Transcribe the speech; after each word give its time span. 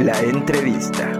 La 0.00 0.18
entrevista. 0.18 1.12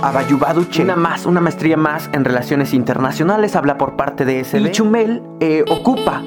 Abayubaduche, 0.00 0.84
una 0.84 0.94
más, 0.94 1.26
una 1.26 1.40
maestría 1.40 1.76
más 1.76 2.08
en 2.12 2.24
relaciones 2.24 2.72
internacionales, 2.72 3.56
habla 3.56 3.76
por 3.76 3.96
parte 3.96 4.24
de 4.24 4.44
SB. 4.44 4.68
Y 4.68 4.70
Chumel 4.70 5.24
eh, 5.40 5.64
ocupa 5.68 6.22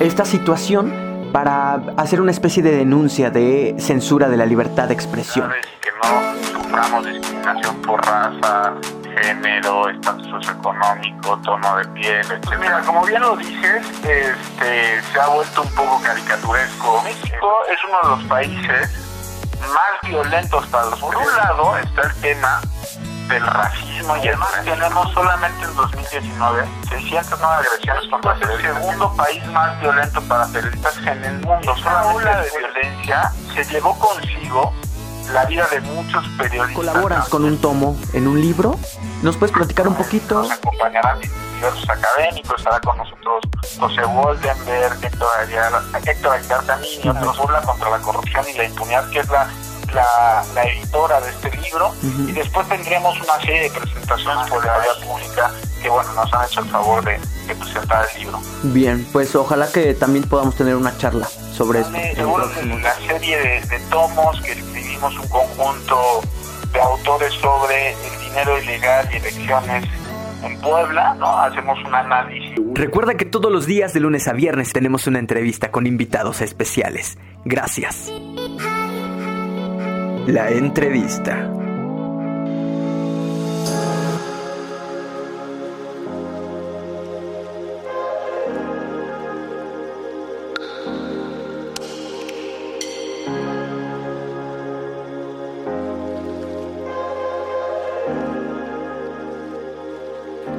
esta 0.00 0.24
situación 0.24 0.92
para 1.32 1.74
hacer 1.96 2.20
una 2.20 2.32
especie 2.32 2.60
de 2.64 2.72
denuncia 2.72 3.30
de 3.30 3.76
censura 3.78 4.28
de 4.28 4.36
la 4.36 4.46
libertad 4.46 4.88
de 4.88 4.94
expresión. 4.94 5.52
Que 5.80 5.90
no 6.02 6.60
suframos 6.60 7.06
discriminación 7.06 7.76
por 7.82 8.04
raza, 8.04 8.74
género, 9.22 9.88
estatus 9.90 10.26
socioeconómico, 10.26 11.38
tono 11.44 11.76
de 11.76 11.84
piel, 11.90 12.26
etc. 12.32 12.58
Mira, 12.58 12.80
como 12.80 13.04
bien 13.04 13.22
lo 13.22 13.36
dices, 13.36 13.86
este, 14.02 15.02
se 15.02 15.20
ha 15.20 15.28
vuelto 15.28 15.62
un 15.62 15.70
poco 15.76 16.02
caricaturesco. 16.02 17.00
México 17.04 17.48
es 17.72 17.78
uno 17.84 17.98
de 18.02 18.08
los 18.16 18.28
países 18.28 19.11
más 19.62 20.10
violentos 20.10 20.66
para 20.66 20.86
los 20.86 21.00
Por 21.00 21.16
un 21.16 21.36
lado 21.36 21.76
está 21.78 22.02
el 22.02 22.14
tema 22.20 22.60
del 23.28 23.46
racismo 23.46 24.16
y 24.16 24.28
además 24.28 24.50
tenemos 24.64 25.12
solamente 25.12 25.64
en 25.64 25.74
2019 25.76 26.64
609 26.88 27.66
agresiones 27.66 28.10
contra 28.10 28.34
periodistas. 28.34 28.74
el 28.74 28.82
segundo 28.82 29.16
país 29.16 29.46
más 29.46 29.80
violento 29.80 30.20
para 30.22 30.46
periodistas 30.48 30.96
en 30.98 31.24
el 31.24 31.40
mundo. 31.40 31.74
Una 31.80 32.02
ola 32.06 32.40
de 32.42 32.50
violencia 32.58 33.32
se 33.54 33.64
llevó 33.64 33.98
consigo 33.98 34.72
la 35.32 35.44
vida 35.46 35.66
de 35.68 35.80
muchos 35.80 36.26
periodistas. 36.36 36.74
¿Colaboras 36.74 37.28
con 37.28 37.44
un 37.44 37.60
tomo 37.60 37.96
en 38.12 38.26
un 38.26 38.40
libro? 38.40 38.78
¿Nos 39.22 39.36
puedes 39.36 39.54
platicar 39.54 39.88
un 39.88 39.94
poquito? 39.94 40.42
Nos 40.42 40.52
acompañarán 40.52 41.20
diversos 41.62 41.88
académicos, 41.88 42.54
estará 42.58 42.80
con 42.80 42.96
nosotros 42.98 43.44
José 43.78 44.04
Woldenberg, 44.04 45.04
Héctor 45.04 45.28
Aguilar, 45.38 45.82
Héctor 46.04 46.32
Aguilar 46.32 46.62
también, 46.64 47.00
y 47.04 47.08
otros 47.08 47.38
burla 47.38 47.62
contra 47.62 47.90
la 47.90 47.98
corrupción 47.98 48.44
y 48.48 48.52
la 48.54 48.64
impunidad, 48.64 49.08
que 49.10 49.20
es 49.20 49.28
la 49.28 49.48
la, 49.94 50.64
editora 50.64 51.20
de 51.20 51.30
este 51.30 51.50
libro 51.58 51.92
y 52.02 52.32
después 52.32 52.66
tendremos 52.66 53.14
una 53.20 53.38
serie 53.40 53.62
de 53.62 53.70
presentaciones 53.70 54.48
por 54.48 54.64
la 54.64 54.78
vía 54.78 55.06
pública 55.06 55.50
que 55.82 55.90
bueno 55.90 56.12
nos 56.14 56.32
han 56.32 56.46
hecho 56.46 56.60
el 56.60 56.70
favor 56.70 57.04
de, 57.04 57.20
presentar 57.54 58.08
el 58.14 58.20
libro. 58.20 58.40
Bien, 58.62 59.06
pues 59.12 59.34
ojalá 59.34 59.70
que 59.70 59.92
también 59.92 60.26
podamos 60.26 60.54
tener 60.54 60.74
una 60.74 60.96
charla 60.96 61.26
sobre 61.26 61.80
esto. 61.80 61.92
Seguro 62.14 62.50
la 62.80 62.94
serie 62.94 63.60
de, 63.60 63.78
tomos 63.90 64.40
que 64.40 64.52
escribimos 64.52 65.14
un 65.18 65.28
conjunto 65.28 66.22
de 66.72 66.80
autores 66.80 67.34
sobre 67.34 67.92
el 67.92 68.20
dinero 68.20 68.58
ilegal 68.58 69.06
y 69.12 69.16
elecciones 69.16 69.84
en 70.44 70.58
Puebla, 70.60 71.14
¿no? 71.14 71.38
Hacemos 71.38 71.78
un 71.84 71.94
análisis. 71.94 72.60
Recuerda 72.74 73.14
que 73.14 73.24
todos 73.24 73.52
los 73.52 73.66
días 73.66 73.92
de 73.92 74.00
lunes 74.00 74.28
a 74.28 74.32
viernes 74.32 74.72
tenemos 74.72 75.06
una 75.06 75.18
entrevista 75.18 75.70
con 75.70 75.86
invitados 75.86 76.40
especiales. 76.40 77.18
Gracias. 77.44 78.12
La 80.26 80.50
entrevista. 80.50 81.50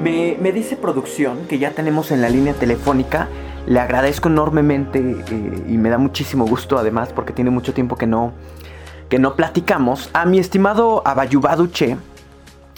Me, 0.02 0.38
me, 0.40 0.52
dice 0.52 0.76
producción 0.76 1.48
que 1.48 1.60
ya 1.60 1.72
tenemos 1.72 2.12
en 2.12 2.22
la 2.22 2.30
línea 2.30 2.54
telefónica. 2.54 3.28
Le 3.66 3.80
agradezco 3.80 4.28
enormemente 4.28 5.00
eh, 5.00 5.64
y 5.68 5.78
me 5.78 5.90
da 5.90 5.98
muchísimo 5.98 6.46
gusto 6.46 6.78
además 6.78 7.14
porque 7.14 7.32
tiene 7.32 7.50
mucho 7.50 7.74
tiempo 7.74 7.96
que 7.96 8.08
no, 8.08 8.34
que 9.10 9.20
no 9.20 9.36
platicamos, 9.36 10.10
a 10.14 10.26
mi 10.26 10.40
estimado 10.40 11.02
Abayubaduche. 11.06 11.98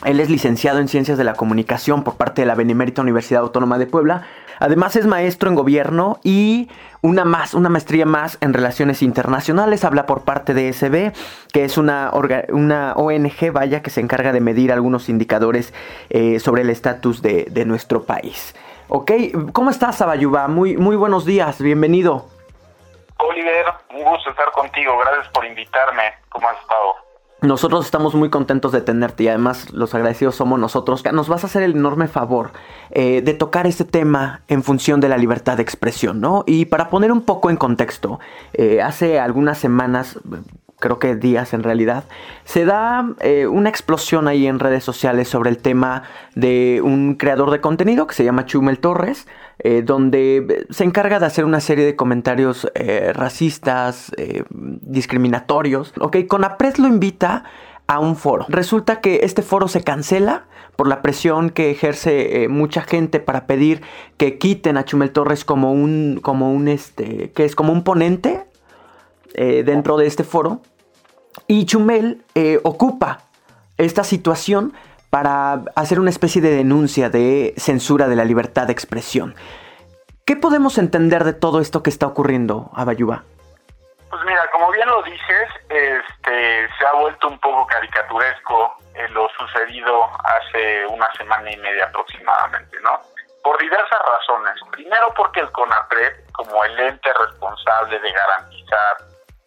Él 0.04 0.20
es 0.20 0.30
licenciado 0.30 0.80
en 0.80 0.88
Ciencias 0.88 1.18
de 1.18 1.24
la 1.24 1.34
Comunicación 1.34 2.04
por 2.04 2.16
parte 2.16 2.42
de 2.42 2.46
la 2.46 2.56
Benemérita 2.56 3.02
Universidad 3.02 3.42
Autónoma 3.42 3.78
de 3.78 3.88
Puebla. 3.88 4.24
Además 4.60 4.96
es 4.96 5.06
maestro 5.06 5.50
en 5.50 5.56
gobierno 5.56 6.20
y 6.24 6.70
una 7.02 7.26
más, 7.26 7.54
una 7.54 7.70
maestría 7.70 8.06
más 8.06 8.38
en 8.42 8.54
relaciones 8.54 9.02
internacionales. 9.02 9.84
Habla 9.84 10.06
por 10.06 10.24
parte 10.24 10.54
de 10.54 10.74
SB, 10.74 11.14
que 11.54 11.64
es 11.64 11.78
una, 11.78 12.12
una 12.50 12.94
ONG, 12.94 13.52
vaya, 13.52 13.82
que 13.82 13.90
se 13.90 14.02
encarga 14.02 14.32
de 14.32 14.42
medir 14.42 14.72
algunos 14.72 15.10
indicadores 15.10 15.74
eh, 16.10 16.40
sobre 16.40 16.64
el 16.64 16.70
estatus 16.70 17.22
de, 17.22 17.46
de, 17.50 17.66
nuestro 17.66 18.04
país. 18.04 18.56
Ok, 18.88 19.12
¿cómo 19.54 19.70
estás, 19.70 20.02
Abayuba? 20.02 20.48
Muy, 20.48 20.78
muy 20.78 20.96
buenos 20.96 21.26
días, 21.26 21.62
bienvenido. 21.62 22.26
Oliver, 23.18 23.66
un 23.92 24.04
gusto 24.04 24.30
estar 24.30 24.52
contigo. 24.52 24.98
Gracias 24.98 25.30
por 25.30 25.46
invitarme. 25.46 26.14
¿Cómo 26.30 26.50
has 26.50 26.60
estado? 26.60 27.05
Nosotros 27.46 27.86
estamos 27.86 28.16
muy 28.16 28.30
contentos 28.30 28.72
de 28.72 28.82
tenerte 28.82 29.24
y 29.24 29.28
además 29.28 29.72
los 29.72 29.94
agradecidos 29.94 30.36
somos 30.36 30.60
nosotros. 30.60 31.04
Nos 31.14 31.28
vas 31.28 31.44
a 31.44 31.48
hacer 31.48 31.64
el 31.64 31.72
enorme 31.72 32.08
favor 32.08 32.52
eh, 32.92 33.22
de 33.22 33.34
tocar 33.34 33.68
este 33.68 33.86
tema 33.86 34.42
en 34.48 34.64
función 34.64 35.00
de 35.00 35.10
la 35.10 35.18
libertad 35.18 35.58
de 35.58 35.64
expresión, 35.64 36.20
¿no? 36.20 36.44
Y 36.48 36.66
para 36.66 36.90
poner 36.90 37.12
un 37.12 37.22
poco 37.22 37.50
en 37.50 37.58
contexto, 37.58 38.20
eh, 38.54 38.82
hace 38.82 39.20
algunas 39.20 39.58
semanas 39.58 40.20
creo 40.80 41.00
que 41.00 41.16
días 41.16 41.54
en 41.54 41.64
realidad, 41.64 42.04
se 42.44 42.66
da 42.66 43.14
eh, 43.22 43.48
una 43.48 43.70
explosión 43.70 44.28
ahí 44.28 44.48
en 44.48 44.60
redes 44.60 44.84
sociales 44.84 45.28
sobre 45.28 45.50
el 45.50 45.58
tema 45.58 46.04
de 46.36 46.82
un 46.84 47.16
creador 47.16 47.52
de 47.52 47.62
contenido 47.62 48.08
que 48.08 48.16
se 48.16 48.24
llama 48.24 48.46
Chumel 48.46 48.80
Torres, 48.80 49.28
eh, 49.60 49.84
donde 49.84 50.66
se 50.70 50.84
encarga 50.84 51.20
de 51.20 51.26
hacer 51.26 51.46
una 51.46 51.62
serie 51.62 51.86
de 51.86 51.96
comentarios 51.96 52.70
eh, 52.76 53.14
racistas, 53.14 54.12
discriminatorios. 54.50 55.94
Ok, 56.00 56.18
Conapres 56.28 56.78
lo 56.78 56.88
invita 56.88 57.46
a 57.88 58.00
un 58.00 58.16
foro. 58.16 58.46
Resulta 58.50 59.00
que 59.00 59.22
este 59.24 59.44
foro 59.44 59.68
se 59.68 59.84
cancela 59.84 60.46
por 60.76 60.88
la 60.88 61.02
presión 61.02 61.52
que 61.52 61.72
ejerce 61.72 62.48
mucha 62.50 62.82
gente 62.82 63.20
para 63.22 63.48
pedir 63.48 63.82
que 64.18 64.38
quiten 64.38 64.76
a 64.76 64.84
Chumel 64.84 65.12
Torres 65.12 65.46
como 65.46 65.72
un, 65.72 66.20
como 66.22 66.52
un, 66.52 66.68
este, 66.68 67.32
que 67.32 67.46
es 67.46 67.56
como 67.56 67.72
un 67.72 67.84
ponente 67.84 68.46
eh, 69.36 69.64
dentro 69.64 69.98
de 69.98 70.08
este 70.08 70.24
foro. 70.24 70.62
Y 71.48 71.66
Chumel 71.66 72.24
eh, 72.34 72.60
ocupa 72.64 73.20
esta 73.78 74.04
situación 74.04 74.74
para 75.10 75.62
hacer 75.76 76.00
una 76.00 76.10
especie 76.10 76.42
de 76.42 76.52
denuncia 76.52 77.10
de 77.10 77.54
censura 77.58 78.08
de 78.08 78.16
la 78.16 78.26
libertad 78.26 78.68
de 78.68 78.74
expresión. 78.74 79.36
¿Qué 80.26 80.36
podemos 80.36 80.78
entender 80.78 81.24
de 81.24 81.34
todo 81.34 81.60
esto 81.60 81.84
que 81.84 81.90
está 81.90 82.08
ocurriendo, 82.08 82.72
Abayuba? 82.74 83.24
Pues 84.10 84.22
mira, 84.26 84.50
como 84.52 84.72
bien 84.72 84.88
lo 84.88 85.04
dices, 85.04 85.50
este, 85.70 86.68
se 86.78 86.86
ha 86.86 87.00
vuelto 87.00 87.28
un 87.28 87.40
poco 87.40 87.68
caricaturesco 87.68 88.78
eh, 88.96 89.08
lo 89.10 89.28
sucedido 89.38 90.10
hace 90.24 90.86
una 90.88 91.12
semana 91.14 91.52
y 91.52 91.58
media 91.58 91.86
aproximadamente, 91.86 92.78
¿no? 92.82 93.02
Por 93.44 93.58
diversas 93.60 94.00
razones. 94.00 94.56
Primero 94.72 95.14
porque 95.16 95.42
el 95.42 95.52
CONAPRED, 95.52 96.32
como 96.32 96.64
el 96.64 96.80
ente 96.80 97.14
responsable 97.14 98.00
de 98.00 98.12
garantizar 98.12 98.98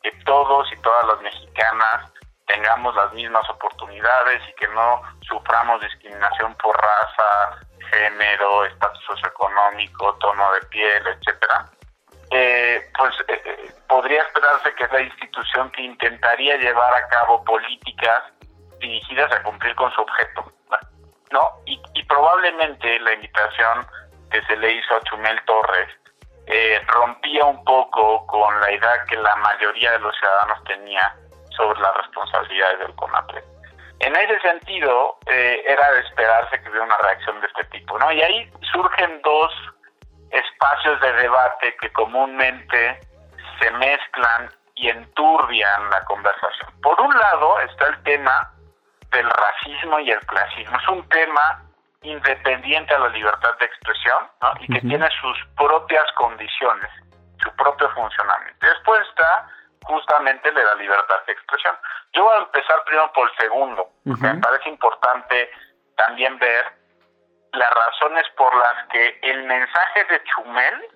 que 0.02 0.12
todos 0.24 0.70
y 0.72 0.76
todas 0.80 1.06
las 1.06 1.20
mexicanas 1.20 2.12
tengamos 2.46 2.94
las 2.94 3.12
mismas 3.12 3.48
oportunidades 3.50 4.42
y 4.48 4.52
que 4.54 4.68
no 4.68 5.02
suframos 5.28 5.80
discriminación 5.82 6.54
por 6.56 6.76
raza, 6.76 7.66
género, 7.90 8.64
estatus 8.64 9.04
socioeconómico, 9.04 10.14
tono 10.14 10.52
de 10.54 10.60
piel, 10.66 11.06
etcétera. 11.06 11.66
Eh, 12.30 12.90
pues 12.96 13.14
eh, 13.28 13.42
eh, 13.44 13.74
podría 13.88 14.22
esperarse 14.22 14.74
que 14.74 14.84
es 14.84 14.92
la 14.92 15.00
institución 15.00 15.70
que 15.70 15.82
intentaría 15.82 16.56
llevar 16.56 16.94
a 16.94 17.08
cabo 17.08 17.42
políticas 17.44 18.24
dirigidas 18.80 19.32
a 19.32 19.42
cumplir 19.42 19.74
con 19.74 19.90
su 19.92 20.02
objeto, 20.02 20.52
¿no? 21.30 21.40
Y, 21.66 21.80
y 21.94 22.02
probablemente 22.04 23.00
la 23.00 23.14
invitación 23.14 23.86
que 24.30 24.42
se 24.42 24.56
le 24.56 24.72
hizo 24.72 24.94
a 24.94 25.00
Chumel 25.02 25.42
Torres 25.44 25.88
eh, 26.50 26.80
rompía 26.86 27.44
un 27.44 27.62
poco 27.64 28.26
con 28.26 28.60
la 28.60 28.72
idea 28.72 29.04
que 29.06 29.16
la 29.16 29.36
mayoría 29.36 29.92
de 29.92 29.98
los 29.98 30.16
ciudadanos 30.16 30.64
tenía 30.64 31.14
sobre 31.54 31.78
las 31.80 31.94
responsabilidades 31.96 32.78
del 32.78 32.94
CONAPRED. 32.94 33.44
En 34.00 34.16
ese 34.16 34.40
sentido, 34.40 35.18
eh, 35.26 35.62
era 35.66 35.92
de 35.92 36.00
esperarse 36.00 36.62
que 36.62 36.70
hubiera 36.70 36.86
una 36.86 36.96
reacción 36.98 37.40
de 37.40 37.48
este 37.48 37.64
tipo, 37.64 37.98
¿no? 37.98 38.10
Y 38.12 38.22
ahí 38.22 38.50
surgen 38.72 39.20
dos 39.22 39.52
espacios 40.30 41.00
de 41.00 41.12
debate 41.14 41.76
que 41.80 41.92
comúnmente 41.92 43.00
se 43.60 43.70
mezclan 43.72 44.50
y 44.76 44.88
enturbian 44.88 45.90
la 45.90 46.02
conversación. 46.04 46.70
Por 46.80 46.98
un 47.00 47.14
lado 47.18 47.60
está 47.60 47.88
el 47.88 48.02
tema 48.04 48.52
del 49.10 49.28
racismo 49.28 49.98
y 49.98 50.10
el 50.12 50.20
clasismo. 50.20 50.78
Es 50.78 50.88
un 50.88 51.08
tema 51.08 51.67
independiente 52.02 52.94
a 52.94 52.98
la 52.98 53.08
libertad 53.08 53.56
de 53.58 53.66
expresión 53.66 54.18
y 54.60 54.72
que 54.72 54.80
tiene 54.80 55.08
sus 55.20 55.36
propias 55.56 56.04
condiciones, 56.16 56.90
su 57.42 57.50
propio 57.56 57.90
funcionamiento. 57.90 58.66
Después 58.66 59.00
está 59.08 59.48
justamente 59.82 60.52
la 60.52 60.74
libertad 60.74 61.16
de 61.26 61.32
expresión. 61.32 61.74
Yo 62.12 62.24
voy 62.24 62.36
a 62.36 62.42
empezar 62.42 62.82
primero 62.84 63.12
por 63.12 63.28
el 63.30 63.36
segundo, 63.36 63.90
me 64.04 64.34
parece 64.34 64.68
importante 64.68 65.50
también 65.96 66.38
ver 66.38 66.66
las 67.52 67.70
razones 67.74 68.24
por 68.36 68.54
las 68.54 68.86
que 68.88 69.18
el 69.22 69.44
mensaje 69.44 70.04
de 70.10 70.22
Chumel, 70.24 70.86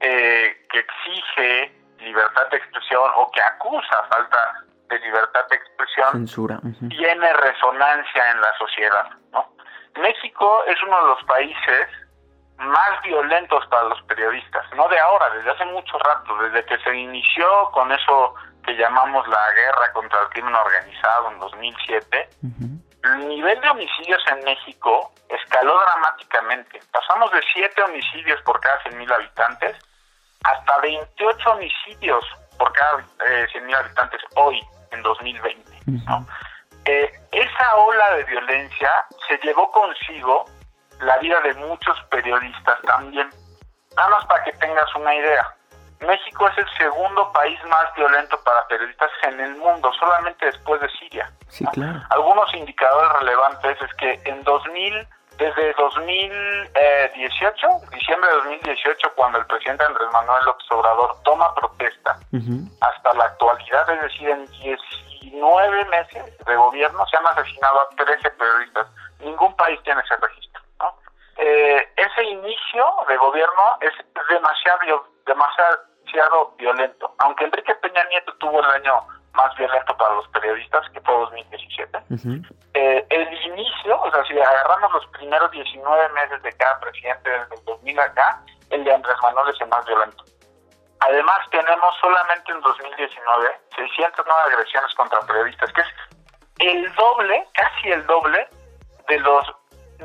eh, 0.00 0.66
que 0.70 0.78
exige 0.78 1.72
libertad 1.98 2.48
de 2.50 2.56
expresión 2.58 3.10
o 3.16 3.30
que 3.30 3.42
acusa 3.42 4.02
falta 4.10 4.64
de 4.88 4.98
libertad 5.00 5.46
de 5.48 5.56
expresión 5.56 6.12
Censura. 6.12 6.60
tiene 6.88 7.32
resonancia 7.32 8.30
en 8.30 8.40
la 8.40 8.52
sociedad. 8.58 9.10
¿no? 9.32 9.55
México 9.98 10.64
es 10.66 10.82
uno 10.82 11.00
de 11.00 11.08
los 11.08 11.24
países 11.24 11.88
más 12.58 13.02
violentos 13.02 13.66
para 13.66 13.84
los 13.84 14.00
periodistas, 14.02 14.64
no 14.74 14.88
de 14.88 14.98
ahora, 14.98 15.30
desde 15.30 15.50
hace 15.50 15.64
mucho 15.66 15.98
rato, 15.98 16.36
desde 16.38 16.64
que 16.64 16.78
se 16.78 16.96
inició 16.96 17.46
con 17.72 17.92
eso 17.92 18.34
que 18.64 18.76
llamamos 18.76 19.26
la 19.28 19.52
guerra 19.52 19.92
contra 19.92 20.22
el 20.22 20.28
crimen 20.30 20.54
organizado 20.54 21.30
en 21.30 21.38
2007, 21.38 22.28
el 23.04 23.28
nivel 23.28 23.60
de 23.60 23.68
homicidios 23.68 24.22
en 24.32 24.44
México 24.44 25.12
escaló 25.28 25.78
dramáticamente. 25.78 26.80
Pasamos 26.90 27.30
de 27.30 27.40
7 27.54 27.82
homicidios 27.82 28.40
por 28.42 28.58
cada 28.60 28.82
100.000 28.84 29.14
habitantes 29.14 29.76
hasta 30.42 30.78
28 30.80 31.50
homicidios 31.50 32.24
por 32.58 32.72
cada 32.72 33.00
eh, 33.28 33.46
100.000 33.52 33.76
habitantes 33.76 34.20
hoy, 34.34 34.60
en 34.90 35.02
2020. 35.02 35.70
¿no? 36.06 36.26
Eh, 36.86 37.12
esa 37.32 37.76
ola 37.76 38.16
de 38.16 38.24
violencia 38.24 38.90
se 39.28 39.38
llevó 39.38 39.70
consigo 39.72 40.44
la 41.00 41.18
vida 41.18 41.40
de 41.40 41.54
muchos 41.54 42.00
periodistas 42.10 42.80
también. 42.82 43.28
Nada 43.96 44.08
más 44.10 44.24
para 44.26 44.44
que 44.44 44.52
tengas 44.52 44.94
una 44.94 45.14
idea. 45.14 45.56
México 46.00 46.48
es 46.48 46.58
el 46.58 46.68
segundo 46.76 47.32
país 47.32 47.58
más 47.64 47.94
violento 47.96 48.38
para 48.44 48.66
periodistas 48.68 49.10
en 49.24 49.40
el 49.40 49.56
mundo, 49.56 49.90
solamente 49.98 50.46
después 50.46 50.80
de 50.80 50.88
Siria. 50.90 51.32
Sí, 51.48 51.64
claro. 51.72 52.00
Algunos 52.10 52.54
indicadores 52.54 53.12
relevantes 53.20 53.78
es 53.82 53.94
que 53.94 54.20
en 54.24 54.44
2000, 54.44 55.08
desde 55.38 55.72
2018, 55.72 57.68
diciembre 57.92 58.28
de 58.30 58.36
2018, 58.36 59.12
cuando 59.16 59.38
el 59.38 59.46
presidente 59.46 59.84
Andrés 59.84 60.08
Manuel 60.12 60.44
López 60.44 60.66
Obrador 60.70 61.16
toma 61.24 61.54
protesta, 61.54 62.18
uh 62.32 62.36
-huh. 62.36 62.70
Hasta 63.06 63.18
la 63.18 63.24
actualidad, 63.24 63.90
es 63.90 64.00
decir, 64.02 64.28
en 64.28 64.46
19 64.46 65.84
meses 65.86 66.38
de 66.46 66.56
gobierno 66.56 67.06
se 67.06 67.16
han 67.16 67.26
asesinado 67.26 67.80
a 67.80 67.88
13 67.96 68.30
periodistas. 68.30 68.86
Ningún 69.20 69.54
país 69.56 69.80
tiene 69.84 70.00
ese 70.02 70.16
registro. 70.16 70.62
¿no? 70.80 70.94
Eh, 71.38 71.88
ese 71.96 72.24
inicio 72.24 72.86
de 73.08 73.16
gobierno 73.16 73.78
es 73.80 73.92
demasiado, 74.28 75.06
demasiado 75.24 76.54
violento. 76.58 77.14
Aunque 77.18 77.44
Enrique 77.44 77.74
Peña 77.76 78.04
Nieto 78.10 78.34
tuvo 78.38 78.60
el 78.60 78.70
año 78.70 79.06
más 79.34 79.54
violento 79.56 79.96
para 79.96 80.14
los 80.14 80.26
periodistas, 80.28 80.88
que 80.90 81.00
fue 81.02 81.14
2017, 81.14 81.98
uh 81.98 82.14
-huh. 82.14 82.56
eh, 82.72 83.06
el 83.10 83.52
inicio, 83.52 84.00
o 84.00 84.10
sea, 84.10 84.24
si 84.24 84.40
agarramos 84.40 84.92
los 84.92 85.06
primeros 85.08 85.50
19 85.50 86.08
meses 86.14 86.42
de 86.42 86.52
cada 86.52 86.80
presidente 86.80 87.28
desde 87.28 87.54
el 87.54 87.64
2000 87.66 88.00
acá, 88.00 88.40
el 88.70 88.82
de 88.82 88.94
Andrés 88.94 89.16
Manuel 89.22 89.54
es 89.54 89.60
el 89.60 89.68
más 89.68 89.84
violento. 89.84 90.24
Además, 91.00 91.38
tenemos 91.50 91.94
solamente 92.00 92.52
en 92.52 92.60
2019 92.60 93.60
609 93.76 94.40
agresiones 94.46 94.94
contra 94.94 95.20
periodistas, 95.20 95.72
que 95.72 95.80
es 95.82 95.88
el 96.58 96.94
doble, 96.94 97.46
casi 97.52 97.90
el 97.90 98.06
doble, 98.06 98.48
de 99.08 99.20
los 99.20 99.46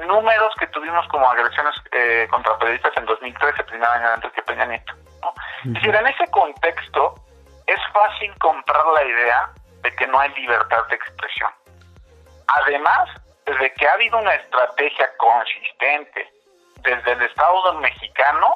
números 0.06 0.54
que 0.60 0.68
tuvimos 0.68 1.08
como 1.08 1.30
agresiones 1.30 1.76
eh, 1.92 2.28
contra 2.30 2.58
periodistas 2.58 2.96
en 2.98 3.06
2013, 3.06 3.64
primer 3.64 3.90
año 3.90 4.08
de 4.10 4.14
Enrique 4.16 4.42
Peña 4.44 4.66
Nieto. 4.66 4.94
¿no? 5.22 5.34
Es 5.66 5.74
decir, 5.74 5.96
en 5.96 6.08
ese 6.08 6.28
contexto 6.32 7.16
es 7.68 7.80
fácil 7.94 8.34
comprar 8.40 8.86
la 8.96 9.04
idea 9.04 9.50
de 9.82 9.96
que 9.96 10.08
no 10.08 10.20
hay 10.20 10.30
libertad 10.34 10.86
de 10.88 10.96
expresión. 10.96 11.50
Además, 12.48 13.10
desde 13.46 13.74
que 13.74 13.88
ha 13.88 13.94
habido 13.94 14.18
una 14.18 14.34
estrategia 14.34 15.10
consistente 15.18 16.30
desde 16.82 17.12
el 17.12 17.22
Estado 17.24 17.74
mexicano 17.76 18.54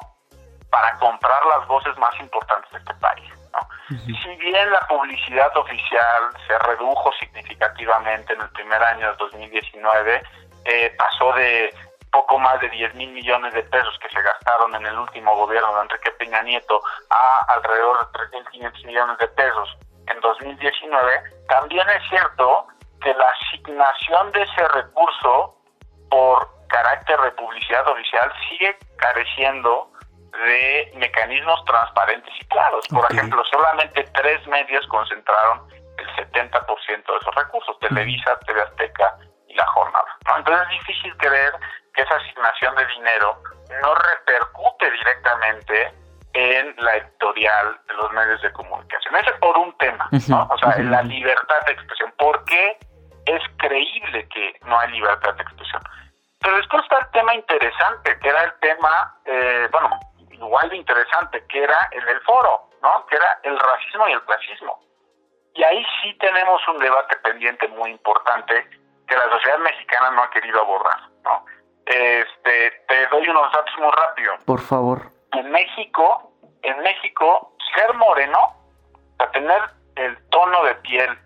para 0.70 0.98
comprar 0.98 1.44
las 1.46 1.66
voces 1.66 1.96
más 1.98 2.18
importantes 2.20 2.70
de 2.72 2.78
este 2.78 2.94
país. 2.94 3.30
¿no? 3.52 3.96
Si 4.04 4.36
bien 4.36 4.70
la 4.70 4.80
publicidad 4.88 5.56
oficial 5.56 6.30
se 6.46 6.58
redujo 6.58 7.12
significativamente 7.20 8.32
en 8.32 8.40
el 8.40 8.50
primer 8.50 8.82
año 8.82 9.10
de 9.10 9.16
2019, 9.16 10.22
eh, 10.64 10.94
pasó 10.98 11.32
de 11.34 11.72
poco 12.10 12.38
más 12.38 12.60
de 12.60 12.68
10 12.70 12.94
mil 12.94 13.10
millones 13.12 13.52
de 13.52 13.62
pesos 13.64 13.98
que 14.00 14.08
se 14.08 14.22
gastaron 14.22 14.74
en 14.74 14.86
el 14.86 14.98
último 14.98 15.36
gobierno 15.36 15.74
de 15.76 15.82
Enrique 15.82 16.10
Peña 16.12 16.42
Nieto 16.42 16.80
a 17.10 17.54
alrededor 17.54 18.10
de 18.10 18.18
3.500 18.42 18.86
millones 18.86 19.18
de 19.18 19.28
pesos 19.28 19.76
en 20.06 20.20
2019, 20.20 21.22
también 21.48 21.88
es 21.90 22.08
cierto 22.08 22.66
que 23.02 23.12
la 23.12 23.26
asignación 23.28 24.32
de 24.32 24.42
ese 24.42 24.68
recurso 24.68 25.56
por 26.10 26.48
carácter 26.68 27.20
de 27.20 27.30
publicidad 27.32 27.86
oficial 27.88 28.32
sigue 28.48 28.76
careciendo 28.96 29.90
de 30.36 30.92
mecanismos 30.96 31.64
transparentes 31.64 32.32
y 32.40 32.44
claros. 32.46 32.86
Por 32.88 33.04
okay. 33.04 33.16
ejemplo, 33.16 33.42
solamente 33.50 34.04
tres 34.14 34.46
medios 34.46 34.86
concentraron 34.88 35.62
el 35.98 36.06
70% 36.16 36.86
de 36.86 37.16
esos 37.20 37.34
recursos, 37.34 37.78
Televisa, 37.80 38.38
TV 38.46 38.60
Azteca 38.62 39.16
y 39.48 39.54
La 39.54 39.66
Jornada. 39.66 40.16
¿no? 40.26 40.36
Entonces 40.38 40.62
es 40.64 40.78
difícil 40.86 41.16
creer 41.16 41.52
que 41.94 42.02
esa 42.02 42.16
asignación 42.16 42.74
de 42.76 42.86
dinero 42.86 43.42
no 43.82 43.94
repercute 43.94 44.90
directamente 44.90 45.92
en 46.34 46.74
la 46.76 46.96
editorial 46.96 47.80
de 47.88 47.94
los 47.94 48.12
medios 48.12 48.42
de 48.42 48.52
comunicación. 48.52 49.16
Ese 49.16 49.30
es 49.30 49.38
por 49.38 49.56
un 49.56 49.76
tema, 49.78 50.08
¿no? 50.28 50.48
O 50.50 50.58
sea, 50.58 50.78
la 50.78 51.02
libertad 51.02 51.56
de 51.66 51.72
expresión. 51.72 52.12
¿Por 52.18 52.44
qué 52.44 52.78
es 53.24 53.42
creíble 53.56 54.28
que 54.28 54.54
no 54.66 54.78
hay 54.78 54.90
libertad 54.92 55.34
de 55.34 55.42
expresión? 55.42 55.82
Pero 56.40 56.56
después 56.58 56.82
está 56.82 56.98
el 56.98 57.10
tema 57.12 57.34
interesante, 57.34 58.18
que 58.20 58.28
era 58.28 58.44
el 58.44 58.52
tema, 58.60 59.14
eh, 59.24 59.68
bueno, 59.72 59.98
igual 60.36 60.68
de 60.68 60.76
interesante, 60.76 61.44
que 61.48 61.62
era 61.62 61.88
el 61.92 62.04
del 62.04 62.20
foro, 62.22 62.68
¿no? 62.82 63.06
Que 63.06 63.16
era 63.16 63.40
el 63.42 63.58
racismo 63.58 64.08
y 64.08 64.12
el 64.12 64.22
clasismo. 64.22 64.78
Y 65.54 65.62
ahí 65.64 65.84
sí 66.02 66.14
tenemos 66.18 66.60
un 66.68 66.78
debate 66.78 67.16
pendiente 67.16 67.66
muy 67.68 67.90
importante 67.90 68.68
que 69.08 69.16
la 69.16 69.30
sociedad 69.30 69.58
mexicana 69.58 70.10
no 70.10 70.22
ha 70.22 70.30
querido 70.30 70.60
abordar, 70.60 71.00
¿no? 71.24 71.44
Este, 71.86 72.70
te 72.88 73.06
doy 73.08 73.28
unos 73.28 73.52
datos 73.52 73.74
muy 73.78 73.90
rápido. 73.92 74.34
Por 74.44 74.60
favor. 74.60 75.10
En 75.32 75.50
México, 75.50 76.32
en 76.62 76.78
México, 76.80 77.52
ser 77.74 77.94
moreno, 77.94 78.56
para 79.16 79.30
tener 79.30 79.62
el 79.94 80.28
tono 80.28 80.64
de 80.64 80.74
piel 80.76 81.18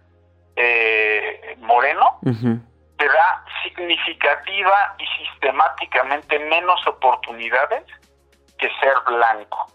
eh, 0.57 1.57
moreno, 1.59 2.19
uh 2.23 2.31
-huh. 2.31 2.61
te 2.99 3.09
da 3.09 3.45
significativa 3.63 4.95
y 4.99 5.07
sistemáticamente 5.25 6.39
menos 6.39 6.87
oportunidades 6.87 7.85
que 8.61 8.71
ser 8.81 8.95
blanco. 9.07 9.67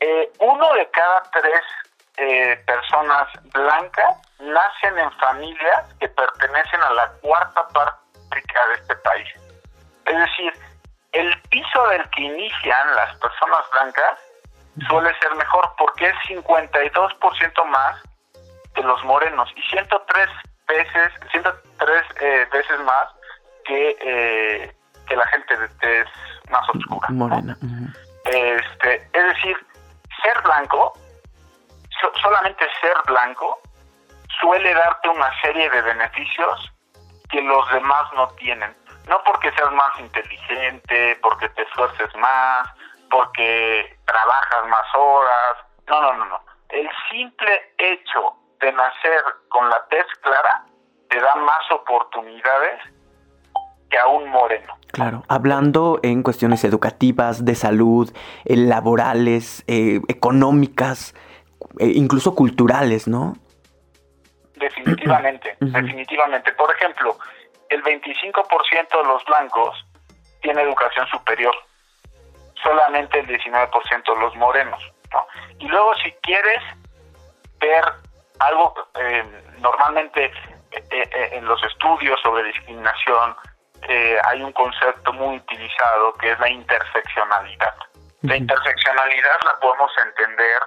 Eh, 0.00 0.32
uno 0.40 0.72
de 0.74 0.90
cada 0.90 1.22
tres 1.30 1.62
eh, 2.16 2.62
personas 2.66 3.28
blancas 3.52 4.16
nacen 4.40 4.98
en 4.98 5.12
familias 5.12 5.94
que 6.00 6.08
pertenecen 6.08 6.82
a 6.82 6.90
la 6.90 7.08
cuarta 7.22 7.68
parte 7.68 8.02
de 8.30 8.74
este 8.74 8.96
país. 8.96 9.28
Es 10.06 10.18
decir, 10.18 10.52
el 11.12 11.40
piso 11.42 11.86
del 11.88 12.08
que 12.10 12.22
inician 12.22 12.94
las 12.96 13.16
personas 13.16 13.60
blancas 13.72 14.18
suele 14.88 15.16
ser 15.20 15.34
mejor 15.36 15.70
porque 15.78 16.08
es 16.08 16.14
52% 16.28 17.64
más 17.66 18.02
que 18.74 18.82
los 18.82 19.04
morenos 19.04 19.50
y 19.54 19.62
103 19.62 20.28
veces, 20.66 21.12
103 21.30 22.04
eh, 22.20 22.48
veces 22.50 22.80
más 22.80 23.08
que, 23.64 23.96
eh, 24.00 24.74
que 25.06 25.16
la 25.16 25.26
gente 25.28 25.56
de 25.56 25.68
tez 25.68 26.08
más 26.50 26.68
oscura. 26.68 27.08
Morena. 27.10 27.56
¿no? 27.60 27.68
Uh 27.68 27.70
-huh. 27.70 27.96
este, 28.24 29.08
es 29.12 29.24
decir, 29.34 29.56
ser 30.22 30.42
blanco, 30.42 30.92
so, 32.00 32.12
solamente 32.20 32.64
ser 32.80 32.96
blanco, 33.06 33.60
suele 34.40 34.74
darte 34.74 35.08
una 35.08 35.30
serie 35.40 35.68
de 35.70 35.82
beneficios 35.82 36.72
que 37.30 37.40
los 37.42 37.70
demás 37.72 38.12
no 38.14 38.28
tienen. 38.36 38.74
No 39.08 39.22
porque 39.24 39.50
seas 39.52 39.72
más 39.72 39.98
inteligente, 39.98 41.18
porque 41.22 41.48
te 41.50 41.62
esfuerces 41.62 42.14
más, 42.16 42.68
porque 43.10 43.98
trabajas 44.04 44.66
más 44.68 44.86
horas. 44.94 45.56
No, 45.88 46.00
no, 46.00 46.12
no, 46.14 46.24
no. 46.26 46.40
El 46.68 46.88
simple 47.10 47.74
hecho 47.78 48.34
de 48.60 48.72
nacer 48.72 49.22
con 49.48 49.68
la 49.68 49.84
tez 49.88 50.06
clara 50.22 50.64
te 51.10 51.20
da 51.20 51.34
más 51.34 51.70
oportunidades 51.70 52.80
que 53.92 53.98
a 53.98 54.06
un 54.08 54.28
moreno. 54.30 54.78
Claro, 54.90 55.22
hablando 55.28 56.00
en 56.02 56.22
cuestiones 56.22 56.64
educativas, 56.64 57.44
de 57.44 57.54
salud, 57.54 58.10
eh, 58.44 58.56
laborales, 58.56 59.64
eh, 59.68 60.00
económicas, 60.08 61.14
eh, 61.78 61.92
incluso 61.94 62.34
culturales, 62.34 63.06
¿no? 63.06 63.34
Definitivamente, 64.56 65.56
uh 65.60 65.66
-huh. 65.66 65.82
definitivamente. 65.82 66.52
Por 66.52 66.74
ejemplo, 66.74 67.16
el 67.68 67.82
25% 67.82 69.02
de 69.02 69.08
los 69.08 69.24
blancos 69.24 69.86
tiene 70.40 70.62
educación 70.62 71.06
superior, 71.08 71.54
solamente 72.62 73.20
el 73.20 73.26
19% 73.26 74.14
de 74.14 74.20
los 74.20 74.34
morenos. 74.36 74.82
¿no? 75.12 75.26
Y 75.58 75.68
luego 75.68 75.94
si 76.02 76.10
quieres 76.22 76.62
ver 77.60 77.84
algo, 78.40 78.74
normalmente 79.60 80.32
en 80.90 81.44
los 81.44 81.62
estudios 81.64 82.18
sobre 82.22 82.44
discriminación 82.44 83.36
hay 84.24 84.42
un 84.42 84.52
concepto 84.52 85.12
muy 85.12 85.36
utilizado 85.36 86.14
que 86.14 86.32
es 86.32 86.38
la 86.38 86.48
interseccionalidad. 86.48 87.74
La 88.22 88.36
interseccionalidad 88.36 89.38
la 89.44 89.58
podemos 89.60 89.90
entender 90.06 90.60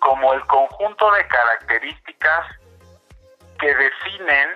como 0.00 0.34
el 0.34 0.44
conjunto 0.46 1.10
de 1.12 1.26
características 1.26 2.46
que 3.58 3.74
definen 3.74 4.50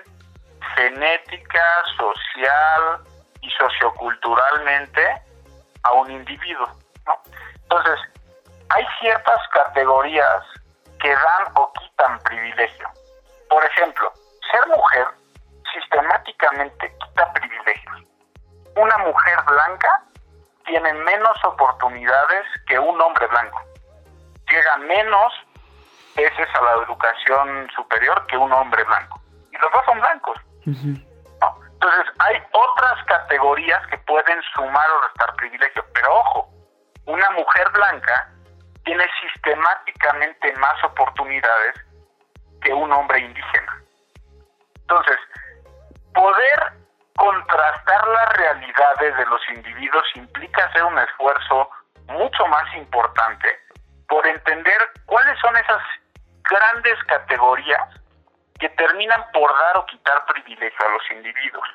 genética, 0.75 1.63
social 1.97 2.99
y 3.41 3.49
socioculturalmente 3.51 5.21
a 5.83 5.93
un 5.93 6.11
individuo. 6.11 6.69
Entonces, 7.63 7.99
hay 8.69 8.85
ciertas 9.01 9.39
categorías 9.51 10.43
que 11.01 11.09
dan 11.09 11.51
o 11.55 11.71
quitan 11.73 12.19
privilegio. 12.19 12.89
Por 13.49 13.63
ejemplo, 13.65 14.11
ser 14.51 14.67
mujer 14.67 15.07
sistemáticamente 15.73 16.93
quita. 16.99 17.22
Una 18.75 18.97
mujer 18.99 19.37
blanca 19.47 20.03
tiene 20.65 20.93
menos 20.93 21.43
oportunidades 21.43 22.45
que 22.67 22.79
un 22.79 22.99
hombre 22.99 23.27
blanco. 23.27 23.61
Llega 24.49 24.77
menos 24.77 25.33
veces 26.15 26.47
a 26.53 26.63
la 26.63 26.83
educación 26.83 27.69
superior 27.75 28.25
que 28.27 28.37
un 28.37 28.51
hombre 28.51 28.83
blanco. 28.83 29.21
Y 29.51 29.57
los 29.57 29.71
dos 29.71 29.85
son 29.85 29.99
blancos. 29.99 30.37
Entonces, 30.65 32.13
hay 32.19 32.41
otras 32.53 33.03
categorías 33.05 33.85
que 33.87 33.97
pueden 33.99 34.41
sumar 34.55 34.89
o 34.89 35.01
restar 35.01 35.35
privilegio. 35.35 35.85
Pero 35.93 36.15
ojo, 36.15 36.49
una 37.05 37.29
mujer 37.31 37.69
blanca 37.71 38.29
tiene 38.85 39.05
sistemáticamente 39.21 40.53
más 40.53 40.81
oportunidades 40.83 41.75
que 42.61 42.73
un 42.73 42.91
hombre 42.91 43.19
indígena. 43.19 43.83
Entonces, 44.81 45.17
poder 46.13 46.82
contrastar 47.15 48.07
las 48.07 48.33
realidades 48.33 49.17
de 49.17 49.25
los 49.25 49.41
individuos 49.49 50.05
implica 50.15 50.65
hacer 50.65 50.83
un 50.83 50.97
esfuerzo 50.97 51.69
mucho 52.07 52.45
más 52.47 52.75
importante 52.75 53.59
por 54.07 54.25
entender 54.27 54.91
cuáles 55.05 55.39
son 55.39 55.55
esas 55.57 55.81
grandes 56.49 57.01
categorías 57.05 57.89
que 58.59 58.69
terminan 58.69 59.23
por 59.33 59.51
dar 59.51 59.77
o 59.77 59.85
quitar 59.85 60.25
privilegio 60.25 60.85
a 60.85 60.89
los 60.89 61.11
individuos. 61.11 61.67